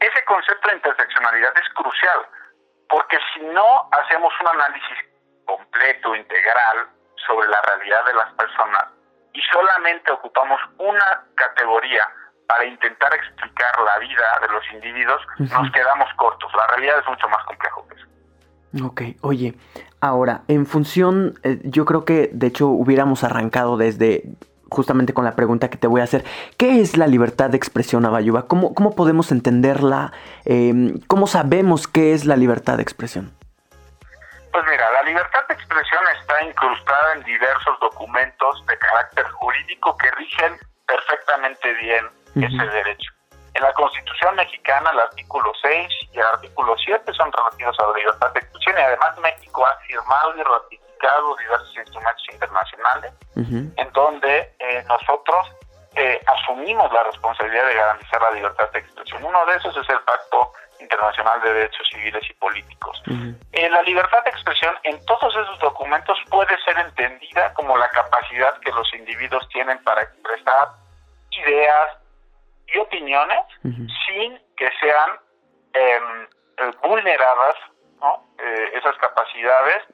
Ese 0.00 0.24
concepto 0.24 0.68
de 0.68 0.76
interseccionalidad 0.76 1.52
es 1.56 1.68
crucial, 1.74 2.26
porque 2.88 3.18
si 3.34 3.40
no 3.40 3.88
hacemos 3.92 4.32
un 4.40 4.48
análisis 4.48 4.98
completo, 5.46 6.14
integral, 6.14 6.88
sobre 7.26 7.48
la 7.48 7.60
realidad 7.62 8.04
de 8.06 8.14
las 8.14 8.32
personas 8.34 8.86
y 9.32 9.40
solamente 9.52 10.10
ocupamos 10.10 10.60
una 10.78 11.24
categoría 11.36 12.08
para 12.50 12.64
intentar 12.64 13.14
explicar 13.14 13.72
la 13.78 13.98
vida 14.00 14.40
de 14.42 14.52
los 14.52 14.62
individuos, 14.72 15.22
nos 15.38 15.70
quedamos 15.70 16.08
cortos. 16.16 16.50
La 16.56 16.66
realidad 16.66 16.98
es 16.98 17.06
mucho 17.06 17.28
más 17.28 17.44
complejo 17.44 17.86
que 17.88 17.94
eso. 17.94 18.86
Ok, 18.86 19.02
oye, 19.20 19.54
ahora, 20.00 20.42
en 20.48 20.66
función, 20.66 21.38
eh, 21.44 21.60
yo 21.62 21.84
creo 21.84 22.04
que 22.04 22.28
de 22.32 22.48
hecho 22.48 22.66
hubiéramos 22.66 23.22
arrancado 23.22 23.76
desde 23.76 24.24
justamente 24.68 25.14
con 25.14 25.24
la 25.24 25.36
pregunta 25.36 25.70
que 25.70 25.78
te 25.78 25.86
voy 25.86 26.00
a 26.00 26.04
hacer. 26.04 26.24
¿Qué 26.58 26.80
es 26.80 26.96
la 26.96 27.06
libertad 27.06 27.50
de 27.50 27.56
expresión, 27.56 28.04
Abayuba? 28.04 28.48
¿Cómo, 28.48 28.74
cómo 28.74 28.96
podemos 28.96 29.30
entenderla? 29.30 30.12
Em, 30.44 30.98
¿Cómo 31.06 31.28
sabemos 31.28 31.86
qué 31.86 32.14
es 32.14 32.24
la 32.24 32.36
libertad 32.36 32.78
de 32.78 32.82
expresión? 32.82 33.32
Pues 34.52 34.64
mira, 34.68 34.90
la 34.90 35.02
libertad 35.02 35.46
de 35.48 35.54
expresión 35.54 36.02
está 36.20 36.44
incrustada 36.44 37.14
en 37.14 37.22
diversos 37.22 37.78
documentos 37.80 38.66
de 38.66 38.76
carácter 38.78 39.24
jurídico 39.26 39.96
que 39.96 40.10
rigen 40.12 40.56
perfectamente 40.86 41.72
bien 41.74 42.19
ese 42.36 42.66
derecho. 42.66 43.12
En 43.54 43.62
la 43.62 43.72
Constitución 43.72 44.36
mexicana, 44.36 44.90
el 44.90 45.00
artículo 45.00 45.52
6 45.60 45.88
y 46.12 46.18
el 46.18 46.24
artículo 46.24 46.76
7 46.78 47.12
son 47.12 47.32
relativos 47.32 47.78
a 47.80 47.86
la 47.88 47.98
libertad 47.98 48.32
de 48.32 48.40
expresión 48.40 48.76
y 48.78 48.80
además 48.80 49.18
México 49.18 49.66
ha 49.66 49.76
firmado 49.86 50.36
y 50.36 50.42
ratificado 50.42 51.36
diversos 51.36 51.76
instrumentos 51.76 52.24
internacionales 52.32 53.12
en 53.36 53.92
donde 53.92 54.54
eh, 54.58 54.84
nosotros 54.86 55.48
eh, 55.96 56.20
asumimos 56.26 56.92
la 56.92 57.02
responsabilidad 57.04 57.66
de 57.66 57.74
garantizar 57.74 58.22
la 58.22 58.30
libertad 58.30 58.70
de 58.72 58.78
expresión. 58.78 59.24
Uno 59.24 59.44
de 59.46 59.56
esos 59.56 59.76
es 59.76 59.88
el 59.88 60.00
Pacto 60.00 60.52
Internacional 60.78 61.40
de 61.42 61.52
Derechos 61.52 61.88
Civiles 61.90 62.22
y 62.30 62.34
Políticos. 62.34 63.02
Eh, 63.52 63.68
la 63.68 63.82
libertad 63.82 64.22
de 64.24 64.30
expresión 64.30 64.74
en 64.84 65.04
todos 65.04 65.34
esos 65.34 65.58
documentos 65.58 66.16
puede 66.30 66.56
ser 66.64 66.78
entendida 66.78 67.52
como 67.54 67.76
la 67.76 67.88
capacidad 67.88 68.56
que 68.60 68.70
los 68.70 68.92
individuos 68.94 69.48
tienen 69.48 69.82
para 69.82 69.99
sin 73.76 74.38
que 74.56 74.70
sean 74.80 75.10
em, 75.72 76.28
eh, 76.58 76.70
vulneradas 76.82 77.56
eh, 78.38 78.70
esas 78.74 78.96
capacidades 78.96 79.84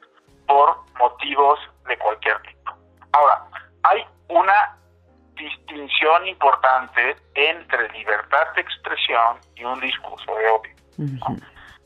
por 0.46 0.76
motivos 0.98 1.58
de 1.88 1.98
cualquier 1.98 2.40
tipo. 2.42 2.72
Ahora, 3.12 3.42
hay 3.82 4.04
una 4.28 4.76
distinción 5.34 6.26
importante 6.26 7.16
entre 7.34 7.88
libertad 7.90 8.52
de 8.54 8.62
expresión 8.62 9.38
y 9.54 9.64
un 9.64 9.80
discurso 9.80 10.34
de 10.34 10.48
odio. 10.48 10.76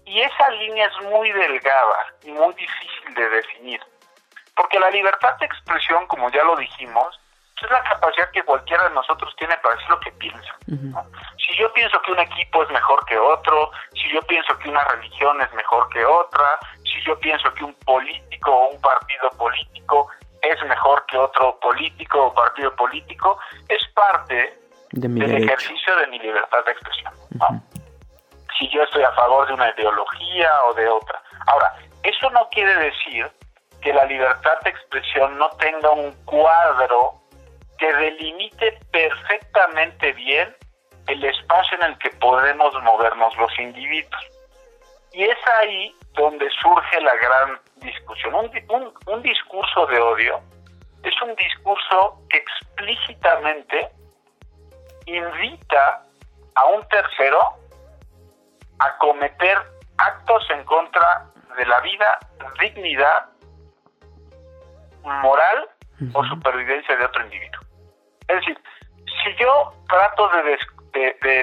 Y 0.04 0.20
esa 0.20 0.50
línea 0.50 0.86
es 0.86 1.06
muy 1.08 1.30
delgada 1.32 2.14
y 2.22 2.30
muy 2.32 2.52
difícil 2.54 3.14
de 3.14 3.28
definir, 3.28 3.80
porque 4.56 4.78
la 4.78 4.90
libertad 4.90 5.36
de 5.38 5.46
expresión, 5.46 6.06
como 6.06 6.30
ya 6.30 6.44
lo 6.44 6.56
dijimos, 6.56 7.18
es 7.62 7.70
la 7.70 7.82
capacidad 7.82 8.30
que 8.30 8.42
cualquiera 8.42 8.88
de 8.88 8.94
nosotros 8.94 9.34
tiene 9.36 9.56
para 9.58 9.74
decir 9.74 9.90
lo 9.90 10.00
que 10.00 10.12
piensa. 10.12 10.56
Si 11.50 11.56
yo 11.56 11.72
pienso 11.72 12.00
que 12.02 12.12
un 12.12 12.20
equipo 12.20 12.62
es 12.62 12.70
mejor 12.70 13.04
que 13.06 13.18
otro, 13.18 13.72
si 13.92 14.08
yo 14.12 14.22
pienso 14.22 14.56
que 14.58 14.68
una 14.68 14.84
religión 14.84 15.40
es 15.40 15.52
mejor 15.54 15.88
que 15.88 16.04
otra, 16.04 16.58
si 16.84 17.02
yo 17.04 17.18
pienso 17.18 17.52
que 17.54 17.64
un 17.64 17.74
político 17.84 18.52
o 18.52 18.68
un 18.68 18.80
partido 18.80 19.30
político 19.30 20.08
es 20.42 20.62
mejor 20.68 21.04
que 21.06 21.18
otro 21.18 21.58
político 21.58 22.26
o 22.26 22.34
partido 22.34 22.74
político, 22.76 23.38
es 23.68 23.80
parte 23.94 24.58
del 24.92 25.42
ejercicio 25.42 25.96
de 25.96 26.06
mi 26.06 26.20
libertad 26.20 26.64
de 26.64 26.72
expresión. 26.72 27.14
Si 28.58 28.68
yo 28.68 28.84
estoy 28.84 29.02
a 29.02 29.12
favor 29.12 29.48
de 29.48 29.54
una 29.54 29.70
ideología 29.70 30.50
o 30.68 30.74
de 30.74 30.88
otra. 30.88 31.20
Ahora, 31.46 31.74
eso 32.04 32.30
no 32.30 32.48
quiere 32.50 32.74
decir 32.76 33.28
que 33.82 33.92
la 33.92 34.04
libertad 34.04 34.60
de 34.62 34.70
expresión 34.70 35.36
no 35.36 35.50
tenga 35.58 35.90
un 35.90 36.12
cuadro 36.26 37.14
que 37.76 37.92
delimite 37.92 38.78
perfectamente 38.92 40.12
bien 40.12 40.54
el 41.10 41.24
espacio 41.24 41.76
en 41.78 41.90
el 41.90 41.98
que 41.98 42.10
podemos 42.10 42.72
movernos 42.82 43.36
los 43.36 43.58
individuos. 43.58 44.26
Y 45.12 45.24
es 45.24 45.38
ahí 45.58 45.94
donde 46.12 46.48
surge 46.62 47.00
la 47.00 47.14
gran 47.16 47.60
discusión. 47.76 48.34
Un, 48.34 48.94
un, 49.06 49.22
discurso 49.22 49.86
de 49.86 49.98
odio 50.00 50.40
es 51.02 51.14
un 51.22 51.34
discurso 51.34 52.22
que 52.28 52.38
explícitamente 52.38 53.88
invita 55.06 56.04
a 56.54 56.64
un 56.66 56.86
tercero 56.88 57.40
a 58.78 58.96
cometer 58.98 59.58
actos 59.98 60.48
en 60.50 60.64
contra 60.64 61.26
de 61.56 61.66
la 61.66 61.80
vida, 61.80 62.18
dignidad, 62.60 63.26
moral 65.02 65.68
o 66.14 66.24
supervivencia 66.24 66.96
de 66.96 67.04
otro 67.04 67.24
individuo. 67.24 67.60
Es 68.28 68.36
decir, 68.36 68.58
si 69.24 69.34
yo 69.36 69.72
trato 69.88 70.28
de, 70.28 70.56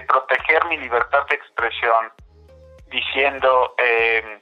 proteger 0.08 0.66
mi 0.66 0.78
libertad 0.78 1.26
de 1.30 1.36
expresión 1.36 2.12
diciendo 2.90 3.76
eh, 3.78 4.42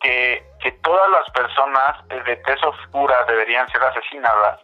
que, 0.00 0.44
todas 0.82 1.10
las 1.10 1.30
personas 1.30 2.08
de 2.08 2.36
tez 2.36 2.62
oscura 2.62 3.24
deberían 3.24 3.68
ser 3.70 3.82
asesinadas, 3.82 4.60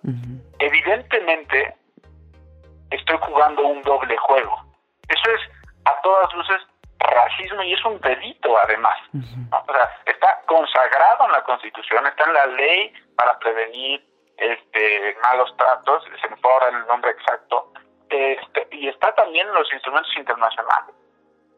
evidentemente 0.58 1.74
estoy 2.90 3.18
jugando 3.22 3.62
un 3.62 3.82
doble 3.82 4.16
juego. 4.16 4.64
Eso 5.08 5.30
es 5.30 5.40
a 5.84 6.00
todas 6.02 6.32
luces 6.34 6.60
racismo 6.98 7.62
y 7.62 7.72
es 7.72 7.84
un 7.84 8.00
delito 8.00 8.56
además. 8.58 8.96
O 9.14 9.72
sea, 9.72 9.90
está 10.06 10.40
consagrado 10.46 11.26
en 11.26 11.32
la 11.32 11.42
Constitución, 11.42 12.06
está 12.06 12.24
en 12.24 12.34
la 12.34 12.46
ley 12.46 12.92
para 13.16 13.38
prevenir 13.38 14.04
este, 14.36 15.16
malos 15.22 15.54
tratos, 15.56 16.04
se 16.20 16.28
me 16.28 16.36
puede 16.36 16.68
el 16.70 16.86
nombre 16.86 17.10
exacto, 17.10 17.41
en 19.52 19.58
los 19.58 19.72
instrumentos 19.72 20.12
internacionales. 20.16 20.94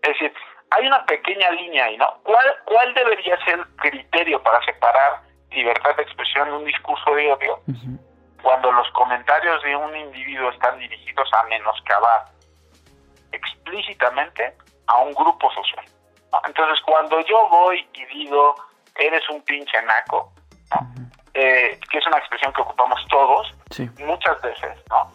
Es 0.02 0.08
decir, 0.10 0.34
hay 0.70 0.86
una 0.86 1.04
pequeña 1.06 1.50
línea 1.50 1.86
ahí, 1.86 1.96
¿no? 1.96 2.18
¿Cuál, 2.22 2.56
cuál 2.64 2.92
debería 2.94 3.42
ser 3.44 3.58
el 3.58 3.76
criterio 3.76 4.42
para 4.42 4.62
separar 4.64 5.22
libertad 5.50 5.94
de 5.96 6.02
expresión 6.02 6.48
de 6.48 6.56
un 6.56 6.64
discurso 6.64 7.14
de 7.14 7.32
odio 7.32 7.60
cuando 8.42 8.72
los 8.72 8.90
comentarios 8.90 9.62
de 9.62 9.76
un 9.76 9.96
individuo 9.96 10.50
están 10.50 10.78
dirigidos 10.78 11.28
a 11.32 11.44
menoscabar 11.44 12.26
explícitamente 13.32 14.54
a 14.86 14.98
un 14.98 15.12
grupo 15.12 15.50
social? 15.52 15.84
Entonces, 16.46 16.80
cuando 16.84 17.20
yo 17.20 17.48
voy 17.48 17.88
y 17.94 18.04
digo, 18.06 18.56
eres 18.96 19.22
un 19.30 19.40
pinche 19.42 19.80
naco, 19.82 20.32
eh, 21.32 21.78
que 21.90 21.98
es 21.98 22.06
una 22.06 22.18
expresión 22.18 22.52
que 22.52 22.62
ocupamos 22.62 23.00
todos 23.08 23.54
muchas 23.98 24.40
veces, 24.42 24.76
¿no? 24.90 25.10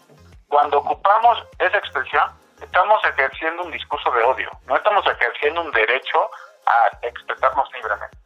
Cuando 0.48 0.78
ocupamos 0.78 1.38
esa 1.58 1.78
expresión, 1.78 2.24
estamos 2.62 3.04
ejerciendo 3.04 3.64
un 3.64 3.70
discurso 3.70 4.10
de 4.12 4.22
odio, 4.22 4.50
no 4.66 4.76
estamos 4.76 5.04
ejerciendo 5.06 5.62
un 5.62 5.70
derecho 5.72 6.30
a 6.66 7.06
expresarnos 7.06 7.68
libremente. 7.72 8.18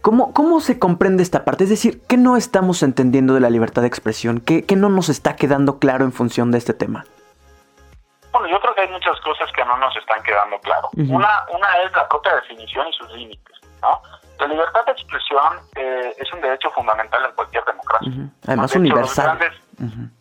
¿Cómo, 0.00 0.32
¿Cómo 0.32 0.60
se 0.60 0.78
comprende 0.78 1.22
esta 1.22 1.44
parte? 1.44 1.64
Es 1.64 1.70
decir, 1.70 2.00
¿qué 2.08 2.16
no 2.16 2.36
estamos 2.36 2.82
entendiendo 2.82 3.34
de 3.34 3.40
la 3.40 3.50
libertad 3.50 3.82
de 3.82 3.88
expresión? 3.88 4.40
¿Qué, 4.40 4.64
qué 4.64 4.76
no 4.76 4.88
nos 4.88 5.08
está 5.10 5.36
quedando 5.36 5.78
claro 5.78 6.04
en 6.04 6.12
función 6.12 6.50
de 6.50 6.58
este 6.58 6.72
tema? 6.72 7.04
Bueno, 8.32 8.48
yo 8.48 8.60
creo 8.60 8.74
que 8.74 8.82
hay 8.82 8.88
muchas 8.88 9.20
cosas 9.20 9.50
que 9.52 9.64
no 9.64 9.76
nos 9.76 9.94
están 9.96 10.22
quedando 10.22 10.58
claro. 10.60 10.88
una, 10.94 11.44
una 11.50 11.68
es 11.84 11.92
la 11.92 12.08
propia 12.08 12.34
definición 12.36 12.86
y 12.88 12.92
sus 12.92 13.10
límites. 13.12 13.56
¿no? 13.82 14.00
La 14.38 14.46
libertad 14.46 14.86
de 14.86 14.92
expresión 14.92 15.58
eh, 15.76 16.14
es 16.16 16.32
un 16.32 16.40
derecho 16.40 16.70
fundamental 16.70 17.24
en 17.26 17.32
cualquier 17.34 17.64
democracia. 17.64 18.12
Además, 18.46 18.74
universal. 18.74 19.38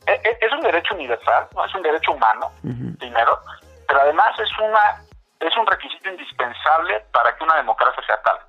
E, 0.06 0.12
e, 0.12 0.38
es, 0.42 0.51
un 0.54 0.62
derecho 0.62 0.96
universal, 0.96 1.48
¿no? 1.56 1.66
es 1.66 1.75
un 1.75 1.82
derecho 1.82 2.12
humano, 2.13 2.51
primero, 2.98 3.39
pero 3.88 4.01
además 4.01 4.38
es 4.39 4.50
una 4.58 5.01
es 5.39 5.56
un 5.58 5.66
requisito 5.66 6.10
indispensable 6.10 7.00
para 7.13 7.36
que 7.36 7.44
una 7.44 7.56
democracia 7.56 8.04
sea 8.06 8.22
tal. 8.22 8.39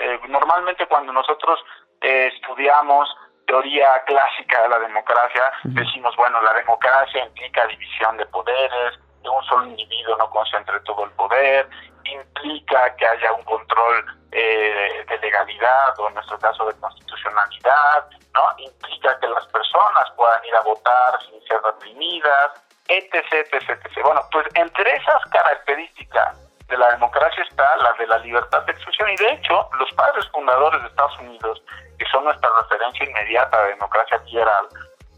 Eh, 0.00 0.20
normalmente 0.28 0.86
cuando 0.86 1.12
nosotros 1.12 1.58
eh, 2.02 2.30
estudiamos 2.34 3.08
teoría 3.46 4.02
clásica 4.04 4.62
de 4.62 4.68
la 4.68 4.78
democracia, 4.78 5.42
decimos, 5.64 6.14
bueno, 6.16 6.40
la 6.42 6.52
democracia 6.52 7.24
implica 7.24 7.66
división 7.66 8.16
de 8.18 8.26
poderes, 8.26 8.98
un 9.30 9.44
solo 9.44 9.66
individuo 9.66 10.16
no 10.16 10.30
concentre 10.30 10.80
todo 10.80 11.04
el 11.04 11.10
poder, 11.12 11.68
implica 12.04 12.94
que 12.96 13.06
haya 13.06 13.32
un 13.32 13.42
control 13.44 14.04
eh, 14.32 15.04
de 15.08 15.18
legalidad 15.18 15.98
o 15.98 16.08
en 16.08 16.14
nuestro 16.14 16.38
caso 16.38 16.66
de 16.66 16.74
constitucionalidad, 16.80 18.08
¿no? 18.34 18.42
Implica 18.58 19.18
que 19.20 19.26
las 19.28 19.46
personas 19.46 20.10
puedan 20.16 20.44
ir 20.44 20.54
a 20.54 20.60
votar 20.62 21.18
sin 21.28 21.42
ser 21.46 21.60
reprimidas, 21.62 22.52
etc, 22.88 23.14
etc, 23.52 23.70
etc. 23.70 24.02
Bueno, 24.02 24.22
pues 24.32 24.46
entre 24.54 24.94
esas 24.96 25.22
características 25.30 26.38
de 26.68 26.76
la 26.76 26.90
democracia 26.90 27.42
está 27.44 27.76
la 27.76 27.92
de 27.94 28.06
la 28.06 28.18
libertad 28.18 28.62
de 28.62 28.72
expresión 28.72 29.08
y 29.10 29.16
de 29.16 29.32
hecho 29.32 29.68
los 29.78 29.90
padres 29.92 30.28
fundadores 30.28 30.82
de 30.82 30.88
Estados 30.88 31.18
Unidos, 31.20 31.62
que 31.98 32.06
son 32.06 32.24
nuestra 32.24 32.50
referencia 32.60 33.08
inmediata 33.08 33.62
de 33.62 33.68
democracia 33.70 34.18
liberal, 34.26 34.68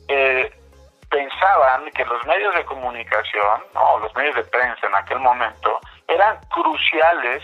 eh, 0.09 0.60
pensaban 1.11 1.91
que 1.91 2.05
los 2.05 2.25
medios 2.25 2.55
de 2.55 2.65
comunicación, 2.65 3.63
o 3.75 3.99
los 3.99 4.15
medios 4.15 4.37
de 4.37 4.45
prensa 4.45 4.87
en 4.87 4.95
aquel 4.95 5.19
momento, 5.19 5.81
eran 6.09 6.39
cruciales 6.49 7.43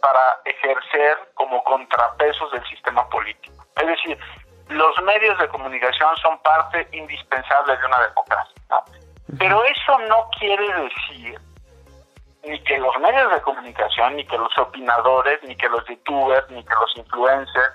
para 0.00 0.40
ejercer 0.44 1.18
como 1.34 1.62
contrapesos 1.64 2.50
del 2.52 2.64
sistema 2.66 3.08
político. 3.08 3.64
Es 3.76 3.86
decir, 3.86 4.18
los 4.68 5.02
medios 5.02 5.38
de 5.38 5.48
comunicación 5.48 6.16
son 6.22 6.38
parte 6.38 6.88
indispensable 6.92 7.76
de 7.76 7.86
una 7.86 8.00
democracia. 8.00 8.54
Pero 9.38 9.64
eso 9.64 9.98
no 10.08 10.28
quiere 10.38 10.66
decir 10.74 11.38
ni 12.44 12.60
que 12.62 12.78
los 12.78 12.96
medios 12.98 13.32
de 13.32 13.40
comunicación, 13.40 14.16
ni 14.16 14.26
que 14.26 14.36
los 14.36 14.56
opinadores, 14.58 15.42
ni 15.44 15.56
que 15.56 15.68
los 15.68 15.84
youtubers, 15.86 16.48
ni 16.50 16.62
que 16.62 16.74
los 16.74 16.96
influencers 16.96 17.74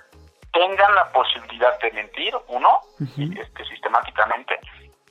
tengan 0.52 0.94
la 0.94 1.10
posibilidad 1.12 1.78
de 1.80 1.90
mentir, 1.92 2.34
uno, 2.48 2.78
este, 2.98 3.64
sistemáticamente, 3.64 4.58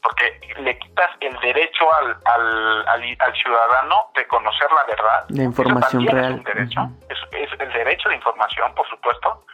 porque 0.01 0.39
le 0.59 0.77
quitas 0.77 1.09
el 1.19 1.37
derecho 1.39 1.85
al, 1.95 2.17
al, 2.25 2.85
al, 3.19 3.33
ciudadano 3.35 4.11
de 4.15 4.27
conocer 4.27 4.67
la 4.71 4.83
verdad. 4.85 5.25
La 5.29 5.43
información 5.43 6.07
real. 6.07 6.31
Es 6.31 6.37
un 6.37 6.43
derecho, 6.43 6.81
es, 7.09 7.59
el 7.59 7.73
derecho 7.73 8.09
de 8.09 8.15
información, 8.15 8.73
por 8.75 8.87
supuesto. 8.89 9.45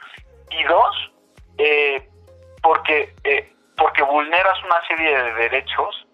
Y 0.52 0.64
dos, 0.64 1.12
eh, 1.58 2.10
porque, 2.62 3.14
eh, 3.24 3.54
porque 3.78 4.04
vulneras 4.04 4.58
una 4.64 4.86
serie 4.88 5.18
de 5.18 5.34
derechos 5.34 6.08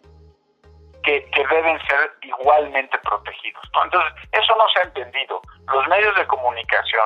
que, 1.04 1.26
que 1.32 1.48
deben 1.48 1.80
ser 1.88 2.14
igualmente 2.22 2.98
protegidos. 3.00 3.64
Entonces, 3.84 4.14
eso 4.32 4.56
no 4.56 4.66
se 4.74 4.80
ha 4.80 4.84
entendido. 4.84 5.42
Los 5.68 5.88
medios 5.88 6.16
de 6.16 6.28
comunicación 6.28 7.06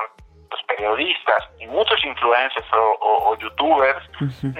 los 0.50 0.62
periodistas 0.64 1.44
y 1.58 1.66
muchos 1.66 2.02
influencers 2.04 2.66
o, 2.72 3.36
youtubers 3.38 4.02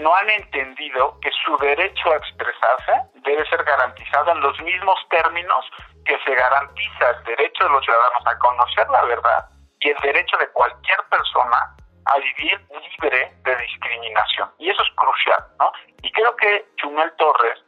no 0.01 0.15
han 0.15 0.31
entendido 0.31 1.19
que 1.21 1.31
su 1.45 1.57
derecho 1.59 2.11
a 2.11 2.17
expresarse 2.17 2.93
debe 3.25 3.49
ser 3.49 3.63
garantizado 3.65 4.33
en 4.33 4.41
los 4.41 4.61
mismos 4.61 4.99
términos 5.11 5.65
que 6.05 6.19
se 6.25 6.35
garantiza 6.35 7.11
el 7.11 7.25
derecho 7.25 7.65
de 7.65 7.71
los 7.71 7.85
ciudadanos 7.85 8.27
a 8.27 8.39
conocer 8.39 8.89
la 8.91 9.05
verdad 9.05 9.45
y 9.81 9.91
el 9.91 9.97
derecho 10.03 10.37
de 10.39 10.49
cualquier 10.49 10.99
persona 11.11 11.77
a 12.07 12.19
vivir 12.19 12.61
libre 12.71 13.33
de 13.45 13.57
discriminación. 13.57 14.51
Y 14.59 14.71
eso 14.71 14.83
es 14.83 14.89
crucial, 14.95 15.45
¿no? 15.59 15.73
Y 16.03 16.13
creo 16.13 16.37
que 16.37 16.67
Chumel 16.77 17.13
Torres 17.19 17.59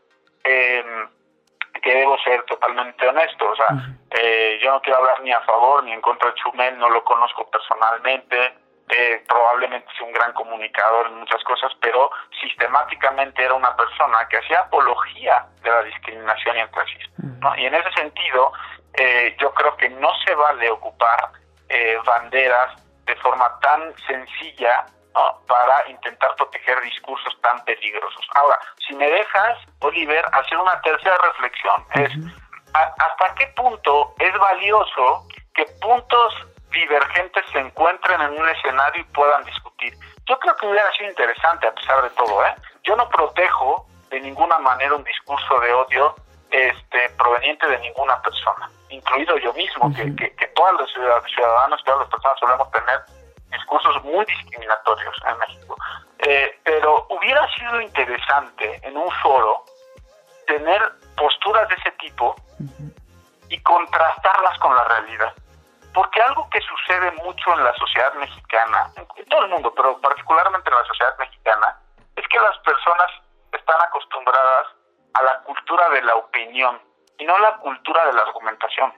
eh, 0.44 0.84
que 1.80 1.94
debo 1.94 2.18
ser 2.18 2.42
totalmente 2.44 3.06
honesto. 3.06 3.50
O 3.50 3.56
sea, 3.56 3.68
eh, 4.10 4.58
yo 4.62 4.70
no 4.70 4.80
quiero 4.80 4.98
hablar 4.98 5.20
ni 5.22 5.32
a 5.32 5.40
favor 5.42 5.84
ni 5.84 5.92
en 5.92 6.00
contra 6.00 6.30
de 6.30 6.36
Chumel, 6.36 6.78
no 6.78 6.88
lo 6.88 7.04
conozco 7.04 7.48
personalmente. 7.50 8.54
Eh, 8.90 9.22
probablemente 9.28 9.86
es 9.94 10.00
un 10.00 10.12
gran 10.12 10.32
comunicador 10.32 11.08
en 11.08 11.18
muchas 11.18 11.42
cosas, 11.44 11.70
pero 11.80 12.10
sistemáticamente 12.40 13.44
era 13.44 13.52
una 13.52 13.76
persona 13.76 14.26
que 14.30 14.38
hacía 14.38 14.60
apología 14.60 15.44
de 15.62 15.70
la 15.70 15.82
discriminación 15.82 16.56
y 16.56 16.60
el 16.60 16.72
racismo. 16.72 17.54
Y 17.58 17.66
en 17.66 17.74
ese 17.74 17.92
sentido, 17.92 18.52
eh, 18.94 19.36
yo 19.38 19.52
creo 19.52 19.76
que 19.76 19.90
no 19.90 20.10
se 20.24 20.34
vale 20.34 20.70
ocupar 20.70 21.32
banderas 22.06 22.82
de 23.04 23.14
forma 23.16 23.58
tan 23.60 23.94
sencilla 24.06 24.86
para 25.46 25.88
intentar 25.88 26.34
proteger 26.36 26.80
discursos 26.82 27.36
tan 27.40 27.64
peligrosos. 27.64 28.26
Ahora, 28.34 28.58
si 28.86 28.94
me 28.94 29.08
dejas, 29.08 29.58
Oliver, 29.80 30.24
hacer 30.32 30.58
una 30.58 30.80
tercera 30.82 31.16
reflexión, 31.18 31.84
es 31.94 32.12
hasta 32.74 33.34
qué 33.34 33.46
punto 33.56 34.14
es 34.18 34.38
valioso 34.38 35.26
que 35.54 35.64
puntos 35.80 36.34
divergentes 36.70 37.44
se 37.52 37.58
encuentren 37.58 38.20
en 38.20 38.38
un 38.38 38.48
escenario 38.48 39.00
y 39.00 39.04
puedan 39.04 39.42
discutir. 39.44 39.94
Yo 40.28 40.38
creo 40.38 40.56
que 40.56 40.66
hubiera 40.66 40.90
sido 40.92 41.08
interesante 41.10 41.66
a 41.66 41.74
pesar 41.74 42.02
de 42.02 42.10
todo, 42.10 42.44
¿eh? 42.44 42.54
Yo 42.84 42.94
no 42.96 43.08
protejo 43.08 43.86
de 44.10 44.20
ninguna 44.20 44.58
manera 44.58 44.94
un 44.94 45.04
discurso 45.04 45.58
de 45.60 45.72
odio 45.72 46.14
este 46.50 47.10
proveniente 47.18 47.66
de 47.66 47.78
ninguna 47.80 48.20
persona, 48.22 48.70
incluido 48.88 49.36
yo 49.38 49.52
mismo, 49.54 49.92
que, 49.94 50.14
que, 50.16 50.34
que 50.34 50.46
todos 50.48 50.72
los 50.80 50.90
ciudadanos, 50.92 51.82
todas 51.84 52.00
las 52.00 52.08
personas 52.08 52.38
solemos 52.38 52.70
tener 52.70 53.00
discursos 53.58 54.02
muy 54.04 54.24
discriminatorios 54.24 55.14
en 55.26 55.38
México. 55.38 55.76
Eh, 56.20 56.58
pero 56.64 57.06
hubiera 57.10 57.46
sido 57.54 57.80
interesante 57.80 58.80
en 58.82 58.96
un 58.96 59.10
foro 59.22 59.64
tener 60.46 60.82
posturas 61.16 61.68
de 61.68 61.74
ese 61.74 61.90
tipo 61.92 62.34
y 63.48 63.60
contrastarlas 63.62 64.58
con 64.58 64.74
la 64.74 64.84
realidad. 64.84 65.32
Porque 65.94 66.20
algo 66.22 66.48
que 66.50 66.60
sucede 66.60 67.10
mucho 67.22 67.52
en 67.54 67.64
la 67.64 67.74
sociedad 67.74 68.12
mexicana, 68.14 68.90
en 68.96 69.24
todo 69.26 69.44
el 69.44 69.50
mundo, 69.50 69.72
pero 69.74 69.98
particularmente 70.00 70.70
en 70.70 70.76
la 70.76 70.84
sociedad 70.84 71.18
mexicana, 71.18 71.76
es 72.16 72.26
que 72.28 72.38
las 72.38 72.58
personas 72.58 73.10
están 73.52 73.80
acostumbradas 73.82 74.66
a 75.14 75.22
la 75.22 75.38
cultura 75.40 75.88
de 75.90 76.02
la 76.02 76.14
opinión 76.16 76.80
y 77.18 77.24
no 77.24 77.38
la 77.38 77.56
cultura 77.56 78.06
de 78.06 78.12
la 78.12 78.22
argumentación. 78.22 78.92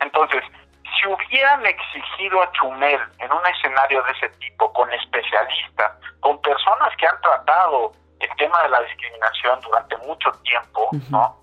Entonces, 0.00 0.42
si 0.82 1.08
hubieran 1.08 1.64
exigido 1.66 2.42
a 2.42 2.50
Chumel 2.52 3.00
un 3.34 3.46
escenario 3.46 4.02
de 4.02 4.12
ese 4.12 4.28
tipo, 4.38 4.72
con 4.72 4.90
especialistas, 4.92 5.92
con 6.20 6.40
personas 6.40 6.94
que 6.96 7.06
han 7.06 7.20
tratado 7.20 7.92
el 8.20 8.36
tema 8.36 8.62
de 8.62 8.68
la 8.70 8.80
discriminación 8.82 9.60
durante 9.60 9.96
mucho 9.98 10.30
tiempo, 10.42 10.88
¿no? 11.10 11.36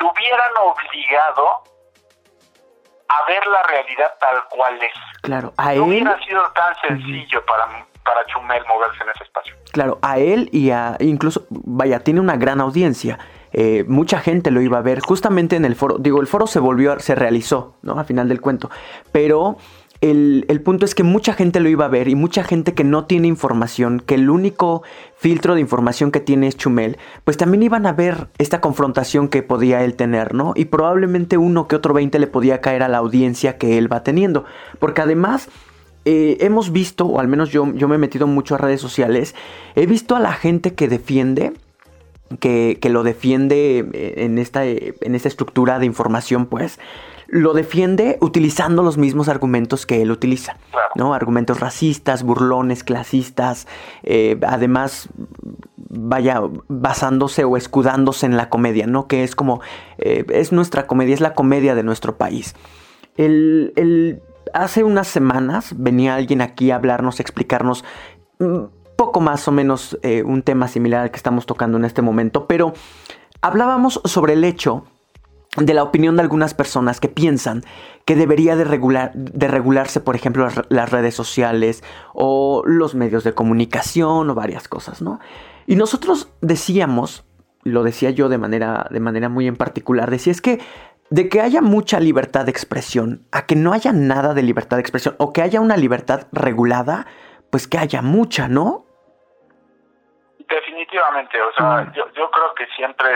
Lo 0.00 0.10
hubieran 0.10 0.50
obligado 0.62 1.62
a 3.08 3.26
ver 3.28 3.46
la 3.46 3.62
realidad 3.62 4.14
tal 4.18 4.44
cual 4.50 4.82
es. 4.82 5.20
Claro, 5.22 5.52
a 5.56 5.74
no 5.74 5.84
hubiera 5.84 6.18
sido 6.24 6.42
tan 6.52 6.74
sencillo 6.80 7.44
para, 7.46 7.66
para 8.04 8.26
Chumel 8.26 8.64
moverse 8.66 9.02
en 9.02 9.10
ese 9.10 9.24
espacio. 9.24 9.54
Claro, 9.72 9.98
a 10.02 10.18
él 10.18 10.48
y 10.52 10.70
a 10.70 10.96
incluso, 11.00 11.46
vaya, 11.50 12.00
tiene 12.00 12.20
una 12.20 12.36
gran 12.36 12.60
audiencia. 12.60 13.18
Eh, 13.52 13.84
mucha 13.86 14.20
gente 14.20 14.50
lo 14.50 14.60
iba 14.60 14.78
a 14.78 14.82
ver 14.82 15.00
justamente 15.00 15.56
en 15.56 15.64
el 15.64 15.76
foro. 15.76 15.96
Digo, 15.98 16.20
el 16.20 16.26
foro 16.26 16.46
se 16.46 16.58
volvió, 16.58 16.98
se 16.98 17.14
realizó, 17.14 17.76
¿no? 17.82 17.98
A 17.98 18.04
final 18.04 18.28
del 18.28 18.40
cuento. 18.40 18.70
Pero 19.12 19.56
el, 20.00 20.60
punto 20.64 20.84
es 20.84 20.94
que 20.94 21.02
mucha 21.02 21.32
gente 21.32 21.60
lo 21.60 21.68
iba 21.68 21.84
a 21.84 21.88
ver 21.88 22.08
y 22.08 22.14
mucha 22.14 22.44
gente 22.44 22.74
que 22.74 22.84
no 22.84 23.04
tiene 23.06 23.28
información, 23.28 24.00
que 24.00 24.14
el 24.14 24.30
único 24.30 24.82
filtro 25.16 25.54
de 25.54 25.60
información 25.60 26.10
que 26.10 26.20
tiene 26.20 26.48
es 26.48 26.56
Chumel, 26.56 26.98
pues 27.24 27.36
también 27.36 27.62
iban 27.62 27.86
a 27.86 27.92
ver 27.92 28.28
esta 28.38 28.60
confrontación 28.60 29.28
que 29.28 29.42
podía 29.42 29.84
él 29.84 29.94
tener, 29.94 30.34
¿no? 30.34 30.52
Y 30.54 30.66
probablemente 30.66 31.38
uno 31.38 31.68
que 31.68 31.76
otro 31.76 31.94
20 31.94 32.18
le 32.18 32.26
podía 32.26 32.60
caer 32.60 32.82
a 32.82 32.88
la 32.88 32.98
audiencia 32.98 33.58
que 33.58 33.78
él 33.78 33.92
va 33.92 34.02
teniendo. 34.02 34.44
Porque 34.78 35.02
además... 35.02 35.48
Eh, 36.08 36.44
hemos 36.46 36.70
visto, 36.70 37.04
o 37.04 37.18
al 37.18 37.26
menos 37.26 37.50
yo, 37.50 37.66
yo 37.74 37.88
me 37.88 37.96
he 37.96 37.98
metido 37.98 38.28
mucho 38.28 38.54
a 38.54 38.58
redes 38.58 38.80
sociales, 38.80 39.34
he 39.74 39.86
visto 39.86 40.14
a 40.14 40.20
la 40.20 40.32
gente 40.34 40.72
que 40.72 40.86
defiende 40.86 41.52
que, 42.40 42.78
lo 42.90 43.02
defiende 43.02 43.86
eh, 43.92 44.14
en 44.18 44.38
esta, 44.38 44.64
en 44.64 45.14
esta 45.14 45.28
estructura 45.28 45.78
de 45.78 45.86
información, 45.86 46.46
pues, 46.46 46.78
lo 47.28 47.54
defiende 47.54 48.18
utilizando 48.20 48.82
los 48.82 48.98
mismos 48.98 49.28
argumentos 49.28 49.86
que 49.86 50.02
él 50.02 50.10
utiliza, 50.10 50.56
¿no? 50.94 51.14
Argumentos 51.14 51.60
racistas, 51.60 52.22
burlones, 52.22 52.84
clasistas, 52.84 53.66
eh, 54.02 54.38
además, 54.46 55.08
vaya, 55.76 56.40
basándose 56.68 57.44
o 57.44 57.56
escudándose 57.56 58.26
en 58.26 58.36
la 58.36 58.48
comedia, 58.48 58.86
¿no? 58.86 59.08
Que 59.08 59.24
es 59.24 59.34
como, 59.34 59.60
eh, 59.98 60.24
es 60.30 60.52
nuestra 60.52 60.86
comedia, 60.86 61.14
es 61.14 61.20
la 61.20 61.34
comedia 61.34 61.74
de 61.74 61.82
nuestro 61.82 62.16
país. 62.16 62.54
El, 63.16 64.22
hace 64.52 64.84
unas 64.84 65.08
semanas 65.08 65.74
venía 65.76 66.14
alguien 66.14 66.40
aquí 66.42 66.70
a 66.70 66.76
hablarnos, 66.76 67.18
a 67.18 67.22
explicarnos 67.22 67.84
mm, 68.38 68.64
poco 68.96 69.20
más 69.20 69.46
o 69.48 69.52
menos 69.52 69.98
eh, 70.02 70.22
un 70.22 70.42
tema 70.42 70.68
similar 70.68 71.02
al 71.02 71.10
que 71.10 71.16
estamos 71.16 71.46
tocando 71.46 71.76
en 71.76 71.84
este 71.84 72.02
momento, 72.02 72.46
pero 72.46 72.72
hablábamos 73.42 74.00
sobre 74.04 74.34
el 74.34 74.44
hecho 74.44 74.84
de 75.56 75.74
la 75.74 75.82
opinión 75.82 76.16
de 76.16 76.22
algunas 76.22 76.54
personas 76.54 77.00
que 77.00 77.08
piensan 77.08 77.62
que 78.04 78.14
debería 78.14 78.56
de, 78.56 78.64
regular, 78.64 79.12
de 79.14 79.48
regularse, 79.48 80.00
por 80.00 80.14
ejemplo, 80.14 80.48
las, 80.68 80.90
redes 80.90 81.14
sociales 81.14 81.82
o 82.12 82.62
los 82.64 82.94
medios 82.94 83.24
de 83.24 83.34
comunicación 83.34 84.30
o 84.30 84.34
varias 84.34 84.68
cosas, 84.68 85.02
¿no? 85.02 85.18
Y 85.66 85.76
nosotros 85.76 86.30
decíamos, 86.40 87.24
lo 87.64 87.82
decía 87.82 88.10
yo 88.10 88.28
de 88.28 88.38
manera, 88.38 88.86
de 88.90 89.00
manera 89.00 89.28
muy 89.28 89.48
en 89.48 89.56
particular, 89.56 90.10
decía 90.10 90.30
es 90.30 90.40
que 90.40 90.60
de 91.10 91.28
que 91.28 91.40
haya 91.40 91.62
mucha 91.62 92.00
libertad 92.00 92.44
de 92.44 92.50
expresión 92.50 93.26
a 93.32 93.46
que 93.46 93.56
no 93.56 93.72
haya 93.72 93.92
nada 93.92 94.34
de 94.34 94.42
libertad 94.42 94.76
de 94.76 94.82
expresión 94.82 95.14
o 95.18 95.32
que 95.32 95.42
haya 95.42 95.60
una 95.60 95.76
libertad 95.76 96.26
regulada, 96.32 97.06
pues 97.50 97.66
que 97.66 97.78
haya 97.78 98.02
mucha, 98.02 98.48
¿no? 98.48 98.84
Definitivamente, 100.48 101.40
o 101.42 101.52
sea, 101.54 101.92
yo, 101.92 102.04
yo 102.12 102.30
creo 102.30 102.54
que 102.54 102.66
siempre 102.76 103.08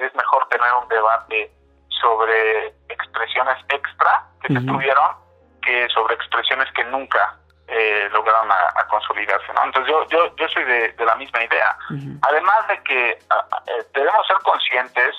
es 0.00 0.14
mejor 0.14 0.46
tener 0.48 0.68
un 0.80 0.88
debate 0.88 1.55
sobre 2.00 2.74
expresiones 2.88 3.56
extra 3.68 4.24
que 4.42 4.54
se 4.54 4.60
tuvieron 4.60 5.26
que 5.62 5.88
sobre 5.88 6.14
expresiones 6.14 6.70
que 6.72 6.84
nunca 6.84 7.36
eh, 7.68 8.08
lograron 8.12 8.50
a, 8.50 8.86
consolidarse. 8.88 9.52
¿no? 9.52 9.64
Entonces 9.64 9.90
yo, 9.90 10.06
yo, 10.08 10.36
yo 10.36 10.48
soy 10.48 10.62
de, 10.64 10.94
la 11.04 11.16
misma 11.16 11.42
idea. 11.42 11.76
Además 12.22 12.68
de 12.68 12.82
que 12.84 13.10
eh, 13.10 13.86
debemos 13.92 14.26
ser 14.26 14.36
conscientes 14.44 15.16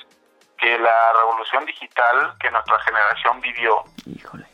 que 0.57 0.79
la 0.79 1.13
revolución 1.13 1.65
digital 1.65 2.33
que 2.39 2.49
nuestra 2.49 2.79
generación 2.79 3.41
vivió, 3.41 3.83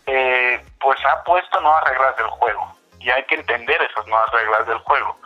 eh, 0.08 0.66
pues 0.80 1.00
ha 1.06 1.24
puesto 1.24 1.62
nuevas 1.62 1.84
reglas 1.86 2.18
del 2.18 2.28
juego 2.28 2.76
y 3.00 3.10
hay 3.10 3.24
que 3.26 3.36
entender 3.36 3.82
esas 3.82 4.06
nuevas 4.08 4.30
reglas 4.32 4.68
del 4.68 4.80
juego. 4.80 5.18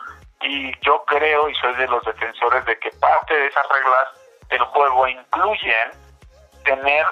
Y 0.42 0.72
yo 0.80 1.04
creo 1.06 1.48
y 1.48 1.54
soy 1.56 1.74
de 1.74 1.88
los 1.88 2.04
defensores 2.04 2.64
de 2.66 2.78
que 2.78 2.90
parte 3.00 3.34
de 3.34 3.46
esas 3.46 3.66
reglas 3.68 4.08
del 4.50 4.60
juego 4.60 5.08
incluyen 5.08 5.90
tener 6.68 7.06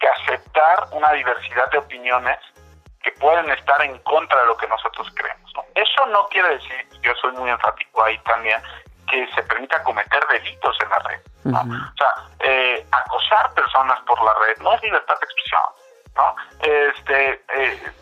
que 0.00 0.08
aceptar 0.08 0.88
una 0.92 1.12
diversidad 1.12 1.70
de 1.70 1.78
opiniones 1.78 2.38
que 3.02 3.12
pueden 3.12 3.50
estar 3.50 3.82
en 3.82 3.98
contra 3.98 4.40
de 4.40 4.46
lo 4.46 4.56
que 4.56 4.66
nosotros 4.68 5.06
creemos. 5.14 5.52
Eso 5.74 6.06
no 6.06 6.26
quiere 6.28 6.54
decir, 6.54 6.88
yo 7.02 7.14
soy 7.16 7.32
muy 7.32 7.50
enfático 7.50 8.02
ahí 8.02 8.18
también, 8.20 8.60
que 9.10 9.26
se 9.34 9.42
permita 9.42 9.82
cometer 9.82 10.26
delitos 10.28 10.76
en 10.82 10.88
la 10.88 10.98
red. 11.00 11.20
O 11.44 11.96
sea, 11.98 12.14
eh, 12.40 12.86
acosar 12.90 13.52
personas 13.52 14.00
por 14.06 14.22
la 14.24 14.34
red 14.46 14.56
no 14.62 14.72
es 14.74 14.82
libertad 14.82 15.14
de 15.20 15.26
expresión. 15.26 15.62
¿no? 16.16 16.36
Este, 16.60 17.44
eh, 17.54 17.92